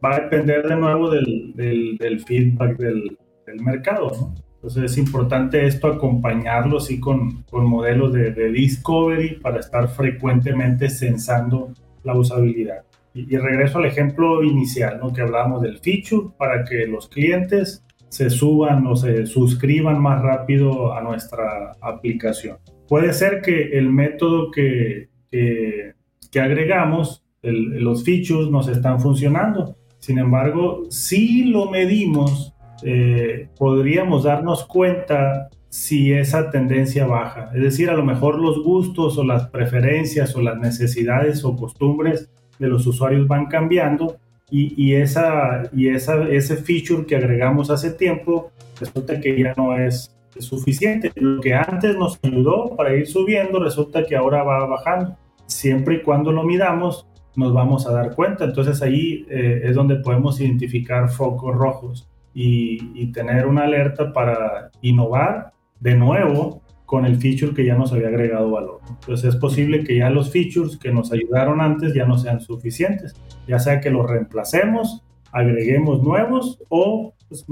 [0.04, 3.16] va a depender de nuevo del, feedback del,
[3.60, 4.34] mercado, ¿no?
[4.56, 10.90] Entonces es importante esto acompañarlo sí con, con modelos de, de, discovery para estar frecuentemente
[10.90, 12.82] sensando la usabilidad.
[13.16, 15.10] Y, regreso al ejemplo inicial, ¿no?
[15.10, 20.94] que hablábamos del feature para que los clientes se suban o se suscriban más rápido
[20.94, 22.58] a nuestra aplicación.
[22.88, 25.94] Puede ser que el método que, que,
[26.40, 29.76] agregamos, los features, nos están funcionando.
[29.98, 37.50] Sin embargo, si lo medimos, eh, podríamos darnos cuenta si esa tendencia baja.
[37.54, 42.30] Es decir, a lo mejor los gustos o las preferencias o las necesidades o costumbres
[42.58, 44.16] de los usuarios van cambiando
[44.50, 50.12] y, esa, y esa, ese feature que agregamos hace tiempo resulta que ya no es,
[50.38, 51.10] suficiente.
[51.14, 55.16] Lo que antes nos ayudó para ir subiendo resulta que ahora va bajando.
[55.46, 57.06] Siempre y cuando lo midamos
[57.36, 58.44] nos vamos a dar cuenta.
[58.44, 64.70] Entonces ahí eh, es donde podemos identificar focos rojos y, y tener una alerta para
[64.82, 68.80] innovar de nuevo con el feature que ya nos había agregado valor.
[68.88, 73.14] Entonces es posible que ya los features que nos ayudaron antes ya no sean suficientes,
[73.46, 77.44] ya sea que los reemplacemos, agreguemos nuevos o pues,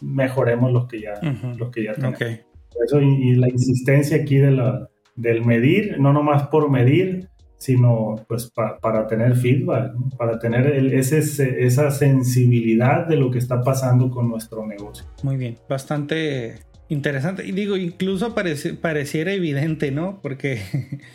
[0.00, 1.14] mejoremos los que ya,
[1.58, 2.20] los que ya tenemos.
[2.20, 8.52] Eso y, la insistencia aquí de la, del medir, no nomás por medir, sino pues
[8.82, 11.18] para tener feedback, para tener ese,
[11.64, 15.06] esa sensibilidad de lo que está pasando con nuestro negocio.
[15.22, 16.56] Muy bien, bastante
[16.88, 17.44] Interesante.
[17.44, 20.20] Y digo, incluso pareciera evidente, ¿no?
[20.22, 20.62] Porque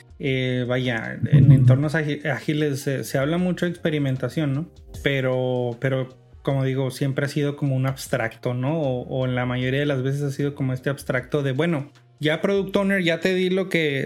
[0.19, 4.69] eh, vaya, en entornos ágiles se, habla mucho de experimentación, ¿no?
[5.01, 6.09] Pero, pero
[6.41, 8.81] como digo, siempre ha sido como un abstracto, ¿no?
[8.81, 12.41] O, en la mayoría de las veces ha sido como este abstracto de, bueno, ya
[12.41, 14.05] Product Owner, ya te di lo que,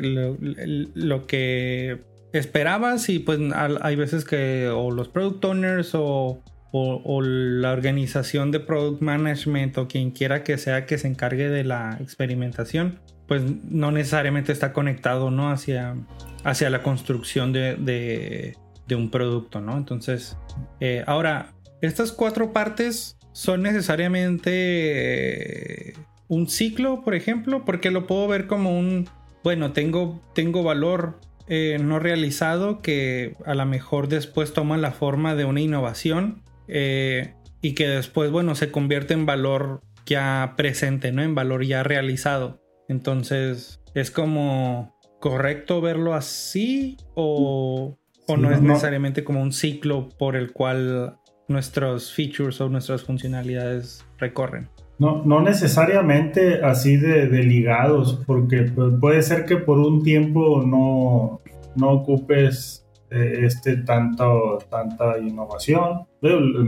[0.94, 1.98] lo, que
[2.32, 6.44] esperabas y pues hay veces que o los Product Owners o,
[6.78, 11.64] o, la organización de Product Management o quien quiera que sea que se encargue de
[11.64, 15.50] la experimentación, pues no necesariamente está conectado, ¿no?
[15.50, 15.96] Hacia,
[16.44, 18.58] hacia la construcción de,
[18.92, 19.78] un producto, ¿no?
[19.78, 20.38] Entonces,
[20.82, 25.94] eh, ahora, estas cuatro partes son necesariamente eh,
[26.28, 29.08] un ciclo, por ejemplo, porque lo puedo ver como un,
[29.44, 35.36] bueno, tengo, tengo valor eh, no realizado que a lo mejor después toma la forma
[35.36, 41.22] de una innovación y que después, bueno, se convierte en valor ya presente, ¿no?
[41.22, 42.62] En valor ya realizado.
[42.88, 47.98] Entonces, ¿es como correcto verlo así o,
[48.28, 54.70] no, es necesariamente como un ciclo por el cual nuestros features o nuestras funcionalidades recorren?
[54.98, 61.42] No, no necesariamente así de, ligados, porque puede ser que por un tiempo no,
[61.76, 62.85] no ocupes eh,
[63.16, 66.08] este tanto, tanta innovación.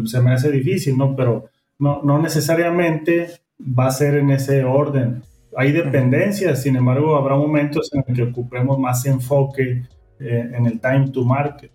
[0.05, 1.15] Se me hace difícil, ¿no?
[1.15, 1.45] Pero
[1.79, 3.27] no, no necesariamente
[3.59, 5.23] va a ser en ese orden
[5.57, 9.81] hay dependencias, sin embargo, habrá momentos en que ocupemos más enfoque
[10.19, 11.71] eh, en el time to market.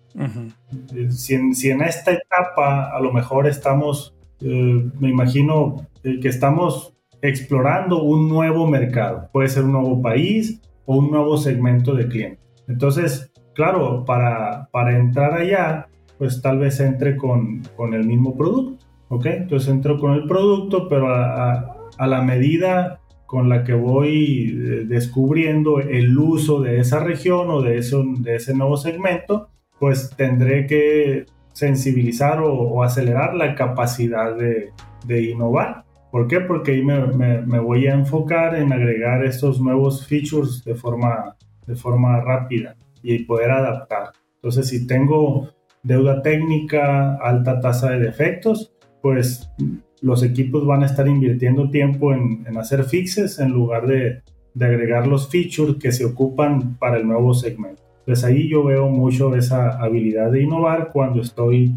[0.95, 8.03] Eh, si, en, esta etapa a lo mejor estamos, eh, me imagino que estamos explorando
[8.03, 12.39] un nuevo mercado, puede ser un nuevo país o un nuevo segmento de clientes.
[12.69, 15.87] Entonces, claro, para, para entrar allá,
[16.17, 19.25] pues tal vez entre con, con el mismo producto, ¿ok?
[19.25, 25.79] Entonces entro con el producto, pero a, la medida con la que voy eh, descubriendo
[25.79, 31.25] el uso de esa región o de, eso, de ese nuevo segmento, pues tendré que
[31.51, 34.71] sensibilizar o, acelerar la capacidad de,
[35.05, 35.83] de, innovar.
[36.11, 36.39] ¿Por qué?
[36.41, 41.35] Porque ahí me, me, voy a enfocar en agregar estos nuevos features de forma,
[41.67, 44.13] de forma rápida y poder adaptar.
[44.35, 45.49] Entonces, si tengo
[45.83, 49.49] deuda técnica, alta tasa de defectos, pues
[50.01, 54.21] los equipos van a estar invirtiendo tiempo en, hacer fixes en lugar de,
[54.59, 57.81] agregar los features que se ocupan para el nuevo segmento.
[57.99, 61.75] Entonces ahí yo veo mucho esa habilidad de innovar cuando estoy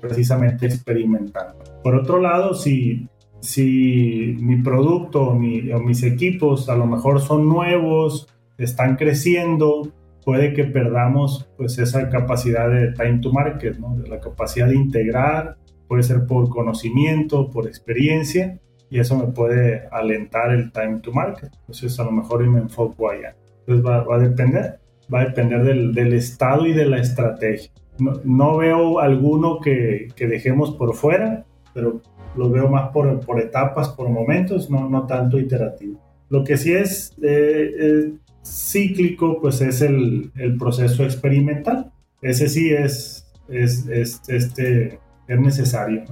[0.00, 1.62] precisamente experimentando.
[1.82, 3.06] Por otro lado, si,
[3.40, 9.92] si mi producto o, mis equipos a lo mejor son nuevos, están creciendo,
[10.28, 13.96] puede que perdamos pues esa capacidad de time to market, ¿no?
[14.06, 18.60] la capacidad de integrar puede ser por conocimiento, por experiencia,
[18.90, 21.48] y eso me puede alentar el time to market.
[21.60, 23.36] Entonces a lo mejor me enfoco allá.
[23.60, 24.78] Entonces va, a depender,
[25.10, 27.70] va a depender del, del, estado y de la estrategia.
[27.98, 32.02] No, no veo alguno que, que, dejemos por fuera, pero
[32.36, 35.98] lo veo más por, por etapas, por momentos, no, no tanto iterativo.
[36.28, 38.12] Lo que sí es eh,
[38.44, 41.92] cíclico, pues es el, el, proceso experimental.
[42.22, 46.04] Ese sí es, es, es este, es necesario.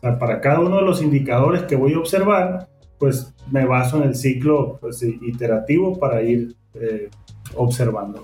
[0.00, 4.14] para cada uno de los indicadores que voy a observar, pues me baso en el
[4.14, 7.08] ciclo pues, iterativo para ir eh,
[7.54, 8.22] observando.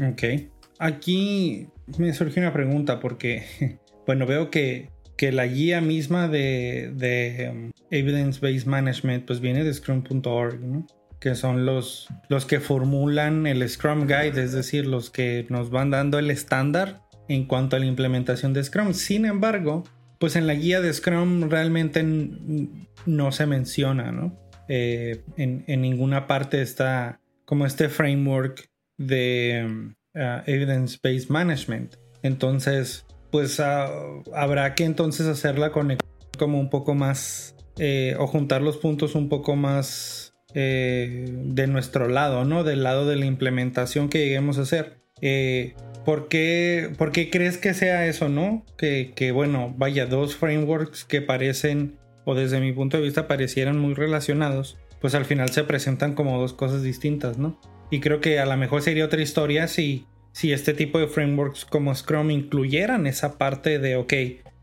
[0.00, 0.22] Ok.
[0.78, 3.44] Aquí me surge una pregunta porque,
[4.06, 9.64] bueno, veo que, que la guía misma de, de um, Evidence Based Management pues viene
[9.64, 10.60] de scrum.org,
[11.24, 15.90] que son los, los que formulan el Scrum Guide, es decir, los que nos van
[15.90, 18.92] dando el estándar en cuanto a la implementación de Scrum.
[18.92, 19.84] Sin embargo,
[20.20, 22.04] pues en la guía de Scrum realmente
[23.06, 24.38] no se menciona, ¿no?
[24.68, 31.96] Eh, en, ninguna parte está como este framework de uh, evidence-based management.
[32.22, 33.88] Entonces, pues ah,
[34.34, 35.96] habrá que entonces hacerla con
[36.38, 40.23] como un poco más eh, o juntar los puntos un poco más
[40.54, 42.64] eh, de nuestro lado, ¿no?
[42.64, 44.98] Del lado de la implementación que lleguemos a hacer.
[46.04, 46.92] ¿Por qué,
[47.32, 48.64] crees que sea eso, no?
[48.76, 53.94] Que, bueno, vaya, dos frameworks que parecen, o desde mi punto de vista parecieran muy
[53.94, 57.58] relacionados, pues al final se presentan como dos cosas distintas, ¿no?
[57.90, 61.64] Y creo que a lo mejor sería otra historia si, si este tipo de frameworks
[61.64, 64.12] como Scrum incluyeran esa parte de, ok,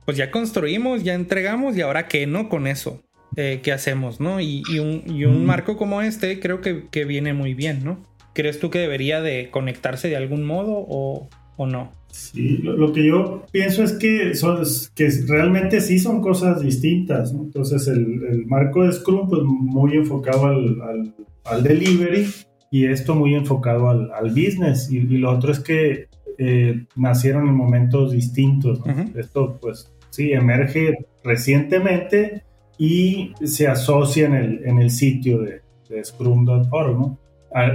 [0.05, 2.49] pues ya construimos, ya entregamos y ahora qué, ¿no?
[2.49, 3.03] Con eso,
[3.35, 4.41] eh, ¿qué hacemos, no?
[4.41, 7.99] Y, un, marco como este creo que, que viene muy bien, ¿no?
[8.33, 11.91] ¿Crees tú que debería de conectarse de algún modo o, o no?
[12.11, 14.63] Sí, lo, que yo pienso es que, son,
[14.95, 17.31] que realmente sí son cosas distintas.
[17.31, 21.13] Entonces, el, marco de Scrum, pues muy enfocado al,
[21.45, 22.27] al, delivery,
[22.69, 24.91] y esto muy enfocado al, al business.
[24.91, 26.07] Y, lo otro es que
[26.37, 28.81] eh, nacieron en momentos distintos.
[29.15, 32.43] Esto, pues, sí, emerge recientemente
[32.77, 37.17] y se asocia en el, en el sitio de, de Scrum.org, ¿no?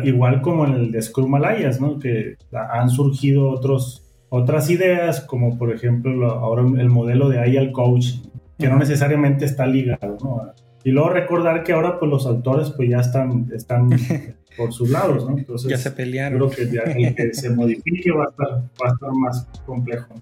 [0.04, 1.98] igual como en el de Scrum Alliance, ¿no?
[1.98, 8.14] Que han surgido otros, otras ideas, como por ejemplo ahora el modelo de Agile Coach,
[8.58, 10.52] que no necesariamente está ligado, ¿no?
[10.82, 13.90] Y luego recordar que ahora pues los autores pues ya están, están
[14.56, 15.36] por sus lados, ¿no?
[15.36, 16.38] Entonces, ya se pelearon.
[16.38, 20.14] Creo que ya el que se modifique va a estar, va a estar más complejo.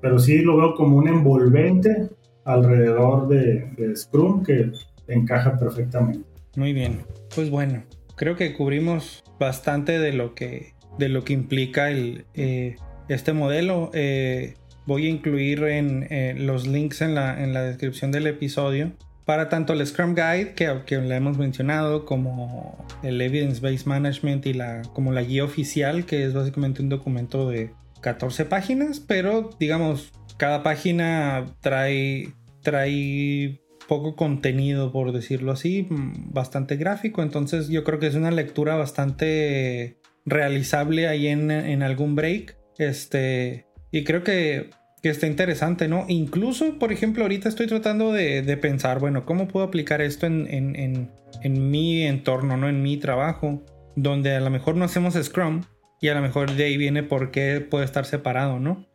[0.00, 2.08] pero sí lo veo como un envolvente
[2.46, 4.72] alrededor de, de Scrum que
[5.08, 6.26] encaja perfectamente.
[6.56, 7.02] Muy bien.
[7.34, 7.84] Pues bueno,
[8.14, 12.76] creo que cubrimos bastante de lo que, de lo que implica el, eh,
[13.08, 13.90] este modelo.
[13.92, 14.54] Eh,
[14.86, 18.92] voy a incluir en eh, los links en la, en la descripción del episodio
[19.24, 24.46] para tanto el Scrum Guide que, que le hemos mencionado como el Evidence Based Management
[24.46, 27.72] y la, como la guía oficial que es básicamente un documento de
[28.02, 32.28] 14 páginas pero digamos cada página trae
[32.62, 38.74] trae poco contenido por decirlo así bastante gráfico entonces yo creo que es una lectura
[38.76, 44.70] bastante realizable ahí en, en algún break este y creo que
[45.02, 46.04] que está interesante, ¿no?
[46.08, 51.70] Incluso, por ejemplo, ahorita estoy tratando de, pensar, bueno, ¿cómo puedo aplicar esto en, en,
[51.70, 52.68] mi entorno, ¿no?
[52.68, 53.62] En mi trabajo,
[53.94, 55.62] donde a lo mejor no hacemos Scrum
[56.00, 58.86] y a lo mejor de ahí viene por qué puede estar separado, ¿no?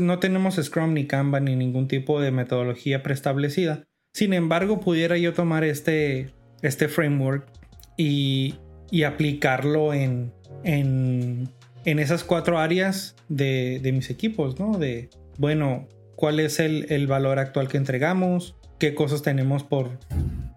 [0.00, 3.84] No, tenemos Scrum ni Kanban ni ningún tipo de metodología preestablecida.
[4.14, 7.46] Sin embargo, pudiera yo tomar este, este framework
[7.96, 8.54] y,
[8.90, 10.32] y aplicarlo en,
[10.64, 11.48] en,
[11.84, 14.78] en esas cuatro áreas de, de mis equipos, ¿no?
[14.78, 15.88] De, bueno,
[16.18, 20.00] cuál es el, valor actual que entregamos, qué cosas tenemos por,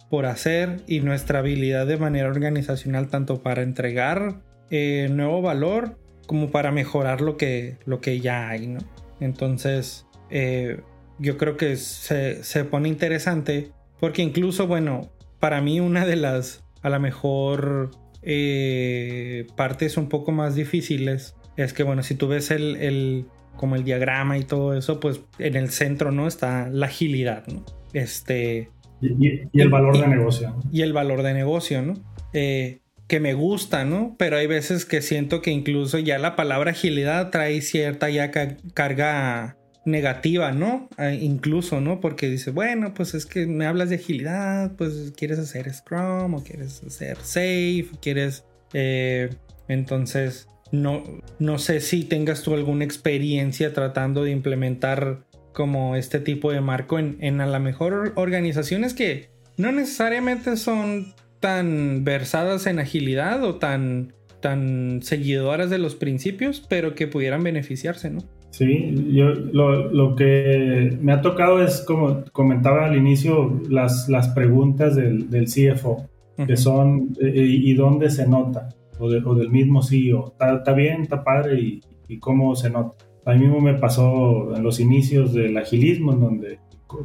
[0.09, 4.41] por hacer y nuestra habilidad de manera organizacional tanto para entregar
[4.71, 5.99] eh, nuevo valor
[6.31, 8.79] como para mejorar lo que, lo que ya hay, ¿no?
[9.19, 10.79] Entonces, eh,
[11.19, 15.11] yo creo que se, pone interesante porque incluso, bueno,
[15.41, 21.73] para mí una de las, a lo mejor, eh, partes un poco más difíciles es
[21.73, 23.25] que, bueno, si tú ves el,
[23.57, 26.29] como el diagrama y todo eso, pues en el centro, ¿no?
[26.29, 27.65] Está la agilidad, ¿no?
[27.91, 28.69] Este...
[29.01, 30.55] Y, el valor de negocio.
[30.71, 31.95] Y el valor de negocio, ¿no?
[32.31, 32.79] Eh,
[33.11, 34.15] que me gusta, ¿no?
[34.17, 38.31] Pero hay veces que siento que incluso ya la palabra agilidad trae cierta ya
[38.73, 40.87] carga negativa, ¿no?
[40.95, 41.99] Ah, incluso, ¿no?
[41.99, 46.41] Porque dice, bueno, pues es que me hablas de agilidad, pues quieres hacer Scrum o
[46.41, 48.45] quieres hacer Safe, quieres...
[48.71, 49.29] Eh,
[49.67, 51.03] entonces, no,
[51.37, 56.97] no sé si tengas tú alguna experiencia tratando de implementar como este tipo de marco
[56.97, 64.13] en, a lo mejor organizaciones que no necesariamente son tan versadas en agilidad o tan,
[64.39, 68.21] tan seguidoras de los principios, pero que pudieran beneficiarse, ¿no?
[68.51, 74.95] Sí, yo lo, que me ha tocado es, como comentaba al inicio, las, las preguntas
[74.95, 76.09] del, CFO,
[76.45, 78.69] que son, eh, y dónde se nota
[79.01, 80.33] o, del mismo CEO.
[80.39, 83.05] Está, bien, está padre y, y, cómo se nota.
[83.25, 86.59] A mí mismo me pasó en los inicios del agilismo, en donde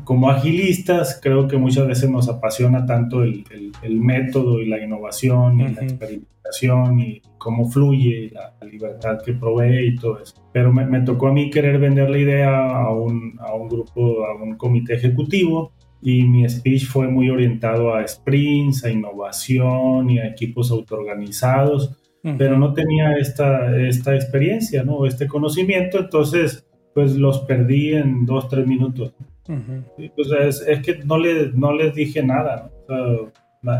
[0.04, 3.44] como agilistas creo que muchas veces nos apasiona tanto el,
[3.82, 9.88] el, método y la innovación y la experimentación y cómo fluye la, libertad que provee
[9.88, 10.34] y todo eso.
[10.52, 14.24] Pero me, me, tocó a mí querer vender la idea a un, a un grupo,
[14.26, 15.72] a un comité ejecutivo
[16.02, 21.96] y mi speech fue muy orientado a sprints, a innovación y a equipos autoorganizados,
[22.38, 25.06] pero no tenía esta, esta experiencia, ¿no?
[25.06, 29.14] Este conocimiento, entonces pues los perdí en dos, tres minutos.
[29.46, 32.70] Pues es, es, que no, le, no les dije nada,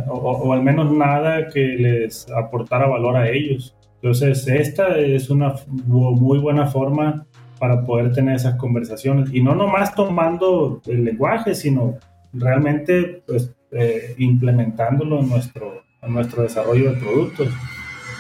[0.09, 3.77] o, al menos nada que les aportara valor a ellos.
[3.97, 7.27] Entonces esta es una muy buena forma
[7.59, 11.95] para poder tener esas conversaciones y no nomás tomando el lenguaje, sino
[12.33, 17.49] realmente pues, eh, implementándolo en nuestro, en nuestro desarrollo de productos.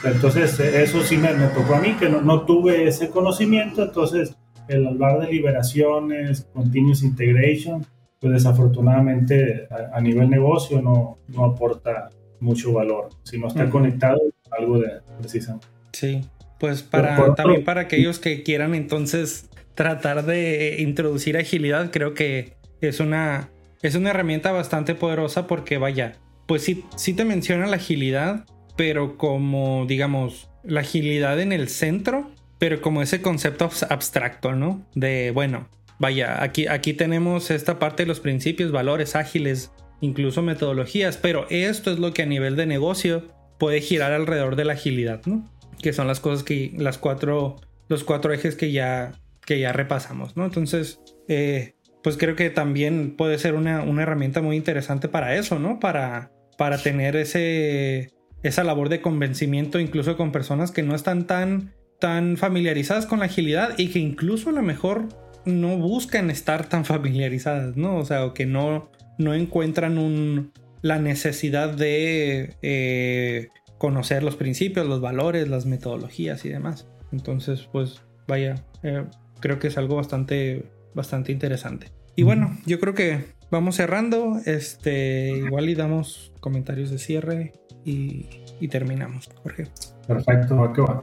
[0.04, 4.36] Entonces, eso sí me, me tocó a mí, que no, no, tuve ese conocimiento, entonces
[4.68, 7.84] el hablar de liberaciones, continuous integration,
[8.20, 12.10] pues desafortunadamente a, nivel negocio no, no, aporta
[12.40, 15.66] mucho valor, si no está conectado algo de precisamente.
[15.92, 16.22] Sí,
[16.58, 23.00] pues para, también para aquellos que quieran entonces tratar de introducir agilidad, creo que es
[23.00, 23.50] una
[23.82, 26.14] es una herramienta bastante poderosa porque vaya,
[26.46, 28.44] pues sí, sí te menciona la agilidad,
[28.76, 34.86] pero como digamos, la agilidad en el centro, pero como ese concepto abstracto, ¿no?
[34.94, 41.16] De, bueno, vaya, aquí, aquí tenemos esta parte de los principios, valores ágiles, incluso metodologías,
[41.16, 43.28] pero esto es lo que a nivel de negocio
[43.58, 45.50] puede girar alrededor de la agilidad, ¿no?
[45.80, 47.56] Que son las cosas que, las cuatro,
[47.88, 49.12] los cuatro ejes que ya,
[49.44, 50.44] que ya repasamos, ¿no?
[50.44, 55.58] Entonces, eh, pues creo que también puede ser una, una, herramienta muy interesante para eso,
[55.58, 55.80] ¿no?
[55.80, 61.74] Para, para tener ese, esa labor de convencimiento incluso con personas que no están tan,
[61.98, 65.08] tan familiarizadas con la agilidad y que incluso a lo mejor
[65.44, 67.96] no buscan estar tan familiarizadas, ¿no?
[67.96, 74.86] O sea, o que no, no encuentran un, la necesidad de eh, conocer los principios,
[74.86, 76.86] los valores, las metodologías y demás.
[77.12, 79.04] Entonces, pues vaya, eh,
[79.40, 81.90] creo que es algo bastante, bastante interesante.
[82.16, 84.40] Y bueno, yo creo que vamos cerrando.
[84.46, 87.52] Este, igual y damos comentarios de cierre
[87.84, 88.26] y,
[88.68, 89.68] terminamos, Jorge.
[90.06, 91.02] Perfecto, va que va.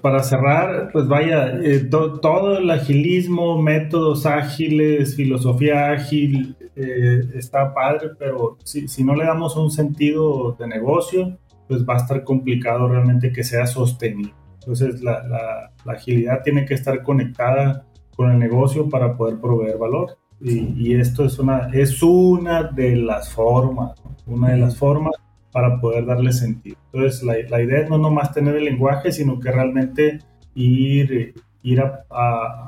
[0.00, 8.10] Para cerrar, pues vaya, eh, todo el agilismo, métodos ágiles, filosofía ágil, eh, está padre,
[8.18, 12.88] pero si, si, no le damos un sentido de negocio, pues va a estar complicado
[12.88, 14.32] realmente que sea sostenible.
[14.54, 19.78] Entonces, la, la, la agilidad tiene que estar conectada con el negocio para poder proveer
[19.78, 20.18] valor.
[20.40, 25.14] Y, y esto es una, es una de las formas, una de las formas
[25.58, 26.76] para poder darle sentido.
[26.92, 30.20] Entonces, la, la, idea es no nomás tener el lenguaje, sino que realmente
[30.54, 31.34] ir,
[31.64, 32.04] ir a,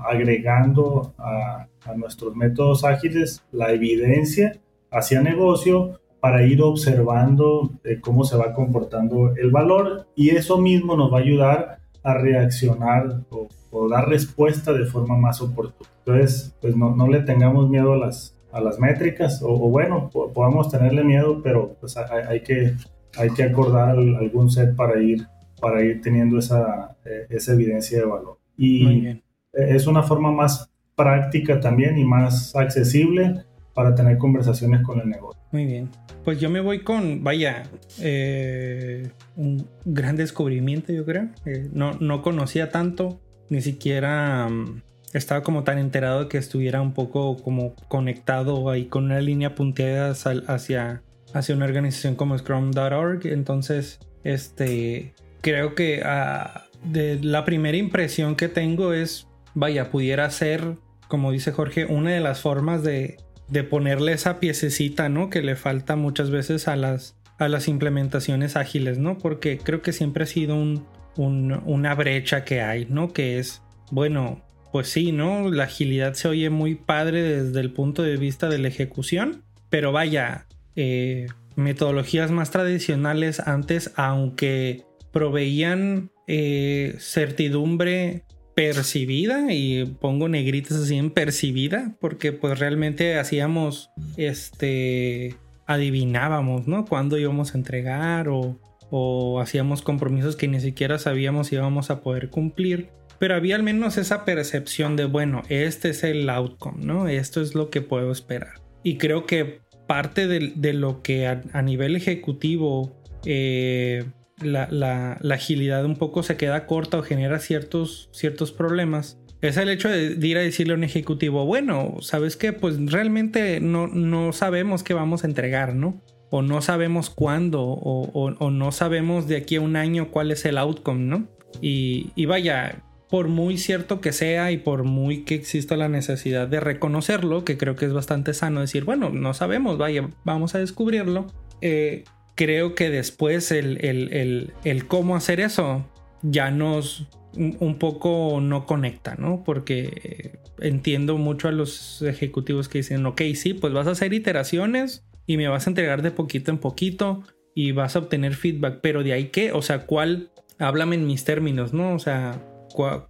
[0.09, 4.59] agregando a, a, nuestros métodos ágiles la evidencia
[4.91, 10.97] hacia negocio para ir observando eh, cómo se va comportando el valor y eso mismo
[10.97, 15.88] nos va a ayudar a reaccionar o, o dar respuesta de forma más oportuna.
[16.05, 20.11] Entonces, pues no, no le tengamos miedo a las, a las métricas, o, o bueno,
[20.11, 22.74] podemos tenerle miedo, pero pues hay, hay, que,
[23.16, 25.26] hay que acordar algún set para ir,
[25.61, 28.38] para ir teniendo esa, eh, esa evidencia de valor.
[28.57, 29.20] Y
[29.53, 33.44] es una forma más práctica también y más accesible
[33.74, 35.40] para tener conversaciones con el negocio.
[35.53, 35.88] Muy bien.
[36.24, 37.62] Pues yo me voy con, vaya,
[38.01, 41.28] eh, un gran descubrimiento, yo creo.
[41.46, 44.82] Eh, no, no conocía tanto, ni siquiera um,
[45.12, 49.54] estaba como tan enterado de que estuviera un poco como conectado ahí con una línea
[49.54, 51.02] punteada hacia,
[51.32, 53.26] hacia una organización como Scrum.org.
[53.26, 60.76] Entonces, este, creo que uh, de la primera impresión que tengo es, vaya, pudiera ser,
[61.08, 65.28] como dice Jorge, una de las formas de, de ponerle esa piececita, ¿no?
[65.28, 69.18] Que le falta muchas veces a las, a las implementaciones ágiles, ¿no?
[69.18, 70.86] Porque creo que siempre ha sido un,
[71.16, 73.12] un, una brecha que hay, ¿no?
[73.12, 74.42] Que es, bueno,
[74.72, 75.50] pues sí, ¿no?
[75.50, 79.92] La agilidad se oye muy padre desde el punto de vista de la ejecución, pero
[79.92, 80.46] vaya,
[80.76, 91.10] eh, metodologías más tradicionales antes, aunque proveían eh, certidumbre percibida y pongo negritas así en
[91.10, 98.58] percibida porque pues realmente hacíamos este adivinábamos no cuándo íbamos a entregar o,
[98.90, 102.90] o hacíamos compromisos que ni siquiera sabíamos si íbamos a poder cumplir
[103.20, 107.06] pero había al menos esa percepción de, bueno, este es el outcome, ¿no?
[107.06, 108.54] Esto es lo que puedo esperar.
[108.82, 114.06] Y creo que parte de, lo que a, nivel ejecutivo eh,
[114.40, 119.18] la, la, la, agilidad un poco se queda corta o genera ciertos, ciertos problemas.
[119.42, 122.54] Es el hecho de, ir a decirle a un ejecutivo, bueno, ¿sabes qué?
[122.54, 126.02] Pues realmente no, no sabemos qué vamos a entregar, ¿no?
[126.30, 130.46] O no sabemos cuándo, o, o, no sabemos de aquí a un año cuál es
[130.46, 131.28] el outcome, ¿no?
[131.60, 136.61] Y vaya, por muy cierto que sea y por muy que exista la necesidad de
[136.61, 141.26] reconocerlo, que creo que es bastante sano decir, bueno, no sabemos, vaya, vamos a descubrirlo,
[141.61, 142.04] eh,
[142.36, 145.84] creo que después el, el, el, el, cómo hacer eso
[146.22, 149.44] ya nos un poco no conecta, ¿no?
[149.44, 155.04] Porque entiendo mucho a los ejecutivos que dicen, ok, sí, pues vas a hacer iteraciones
[155.26, 157.22] y me vas a entregar de poquito en poquito
[157.54, 160.30] y vas a obtener feedback, pero de ahí qué, o sea, ¿cuál?
[160.58, 161.94] Háblame en mis términos, ¿no?
[161.94, 162.42] O sea,
[162.74, 163.06] cuál,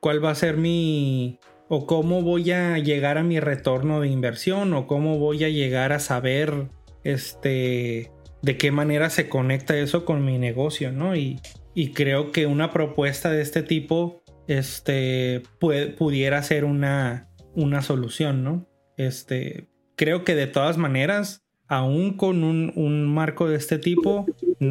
[0.00, 1.38] cuál, va a ser mi
[1.68, 5.92] o cómo voy a llegar a mi retorno de inversión o cómo voy a llegar
[5.92, 6.68] a saber
[7.04, 8.10] este
[8.40, 11.16] de qué manera se conecta eso con mi negocio, ¿no?
[11.16, 11.40] Y,
[11.74, 18.42] y creo que una propuesta de este tipo este puede, pudiera ser una, una solución,
[18.44, 18.68] ¿no?
[18.96, 24.26] Este, creo que de todas maneras, aún con un, marco de este tipo,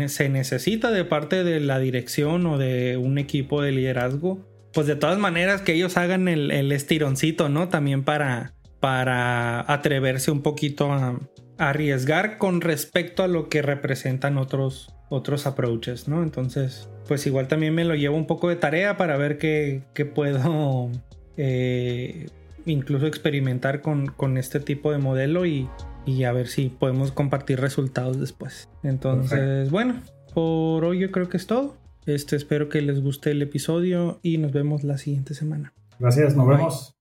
[0.08, 4.96] se necesita de parte de la dirección o de un equipo de liderazgo, pues de
[4.96, 7.70] todas maneras que ellos hagan el, el estironcito, ¿no?
[7.70, 11.20] También para, para atreverse un poquito a,
[11.60, 16.22] arriesgar con respecto a lo que representan otros, otros approaches, ¿no?
[16.22, 20.06] Entonces, pues igual también me lo llevo un poco de tarea para ver qué, qué
[20.06, 20.92] puedo
[21.38, 22.28] eh,
[22.66, 25.68] incluso experimentar con, con este tipo de modelo y,
[26.08, 28.70] y a ver si podemos compartir resultados después.
[28.82, 29.72] Entonces, Perfecto.
[29.72, 29.96] bueno,
[30.34, 31.76] por hoy yo creo que es todo.
[32.06, 35.74] Este, espero que les guste el episodio y nos vemos la siguiente semana.
[36.00, 36.96] Gracias, nos vemos.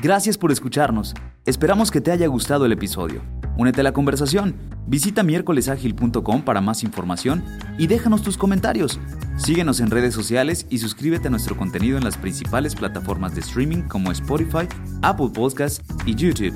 [0.00, 1.14] Gracias por escucharnos.
[1.44, 3.22] Esperamos que te haya gustado el episodio.
[3.56, 4.54] Únete a la conversación.
[4.86, 7.44] Visita miércolesagil.com para más información
[7.78, 8.98] y déjanos tus comentarios.
[9.36, 13.82] Síguenos en redes sociales y suscríbete a nuestro contenido en las principales plataformas de streaming
[13.82, 14.68] como Spotify,
[15.02, 16.54] Apple Podcasts y YouTube.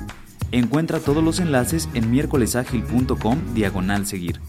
[0.51, 4.39] Encuentra todos los enlaces en miércolesagil.com diagonal seguir.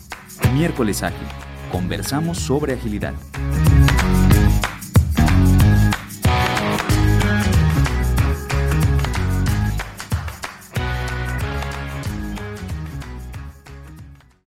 [0.54, 1.26] Miércoles Ágil.
[1.72, 3.14] Conversamos sobre agilidad.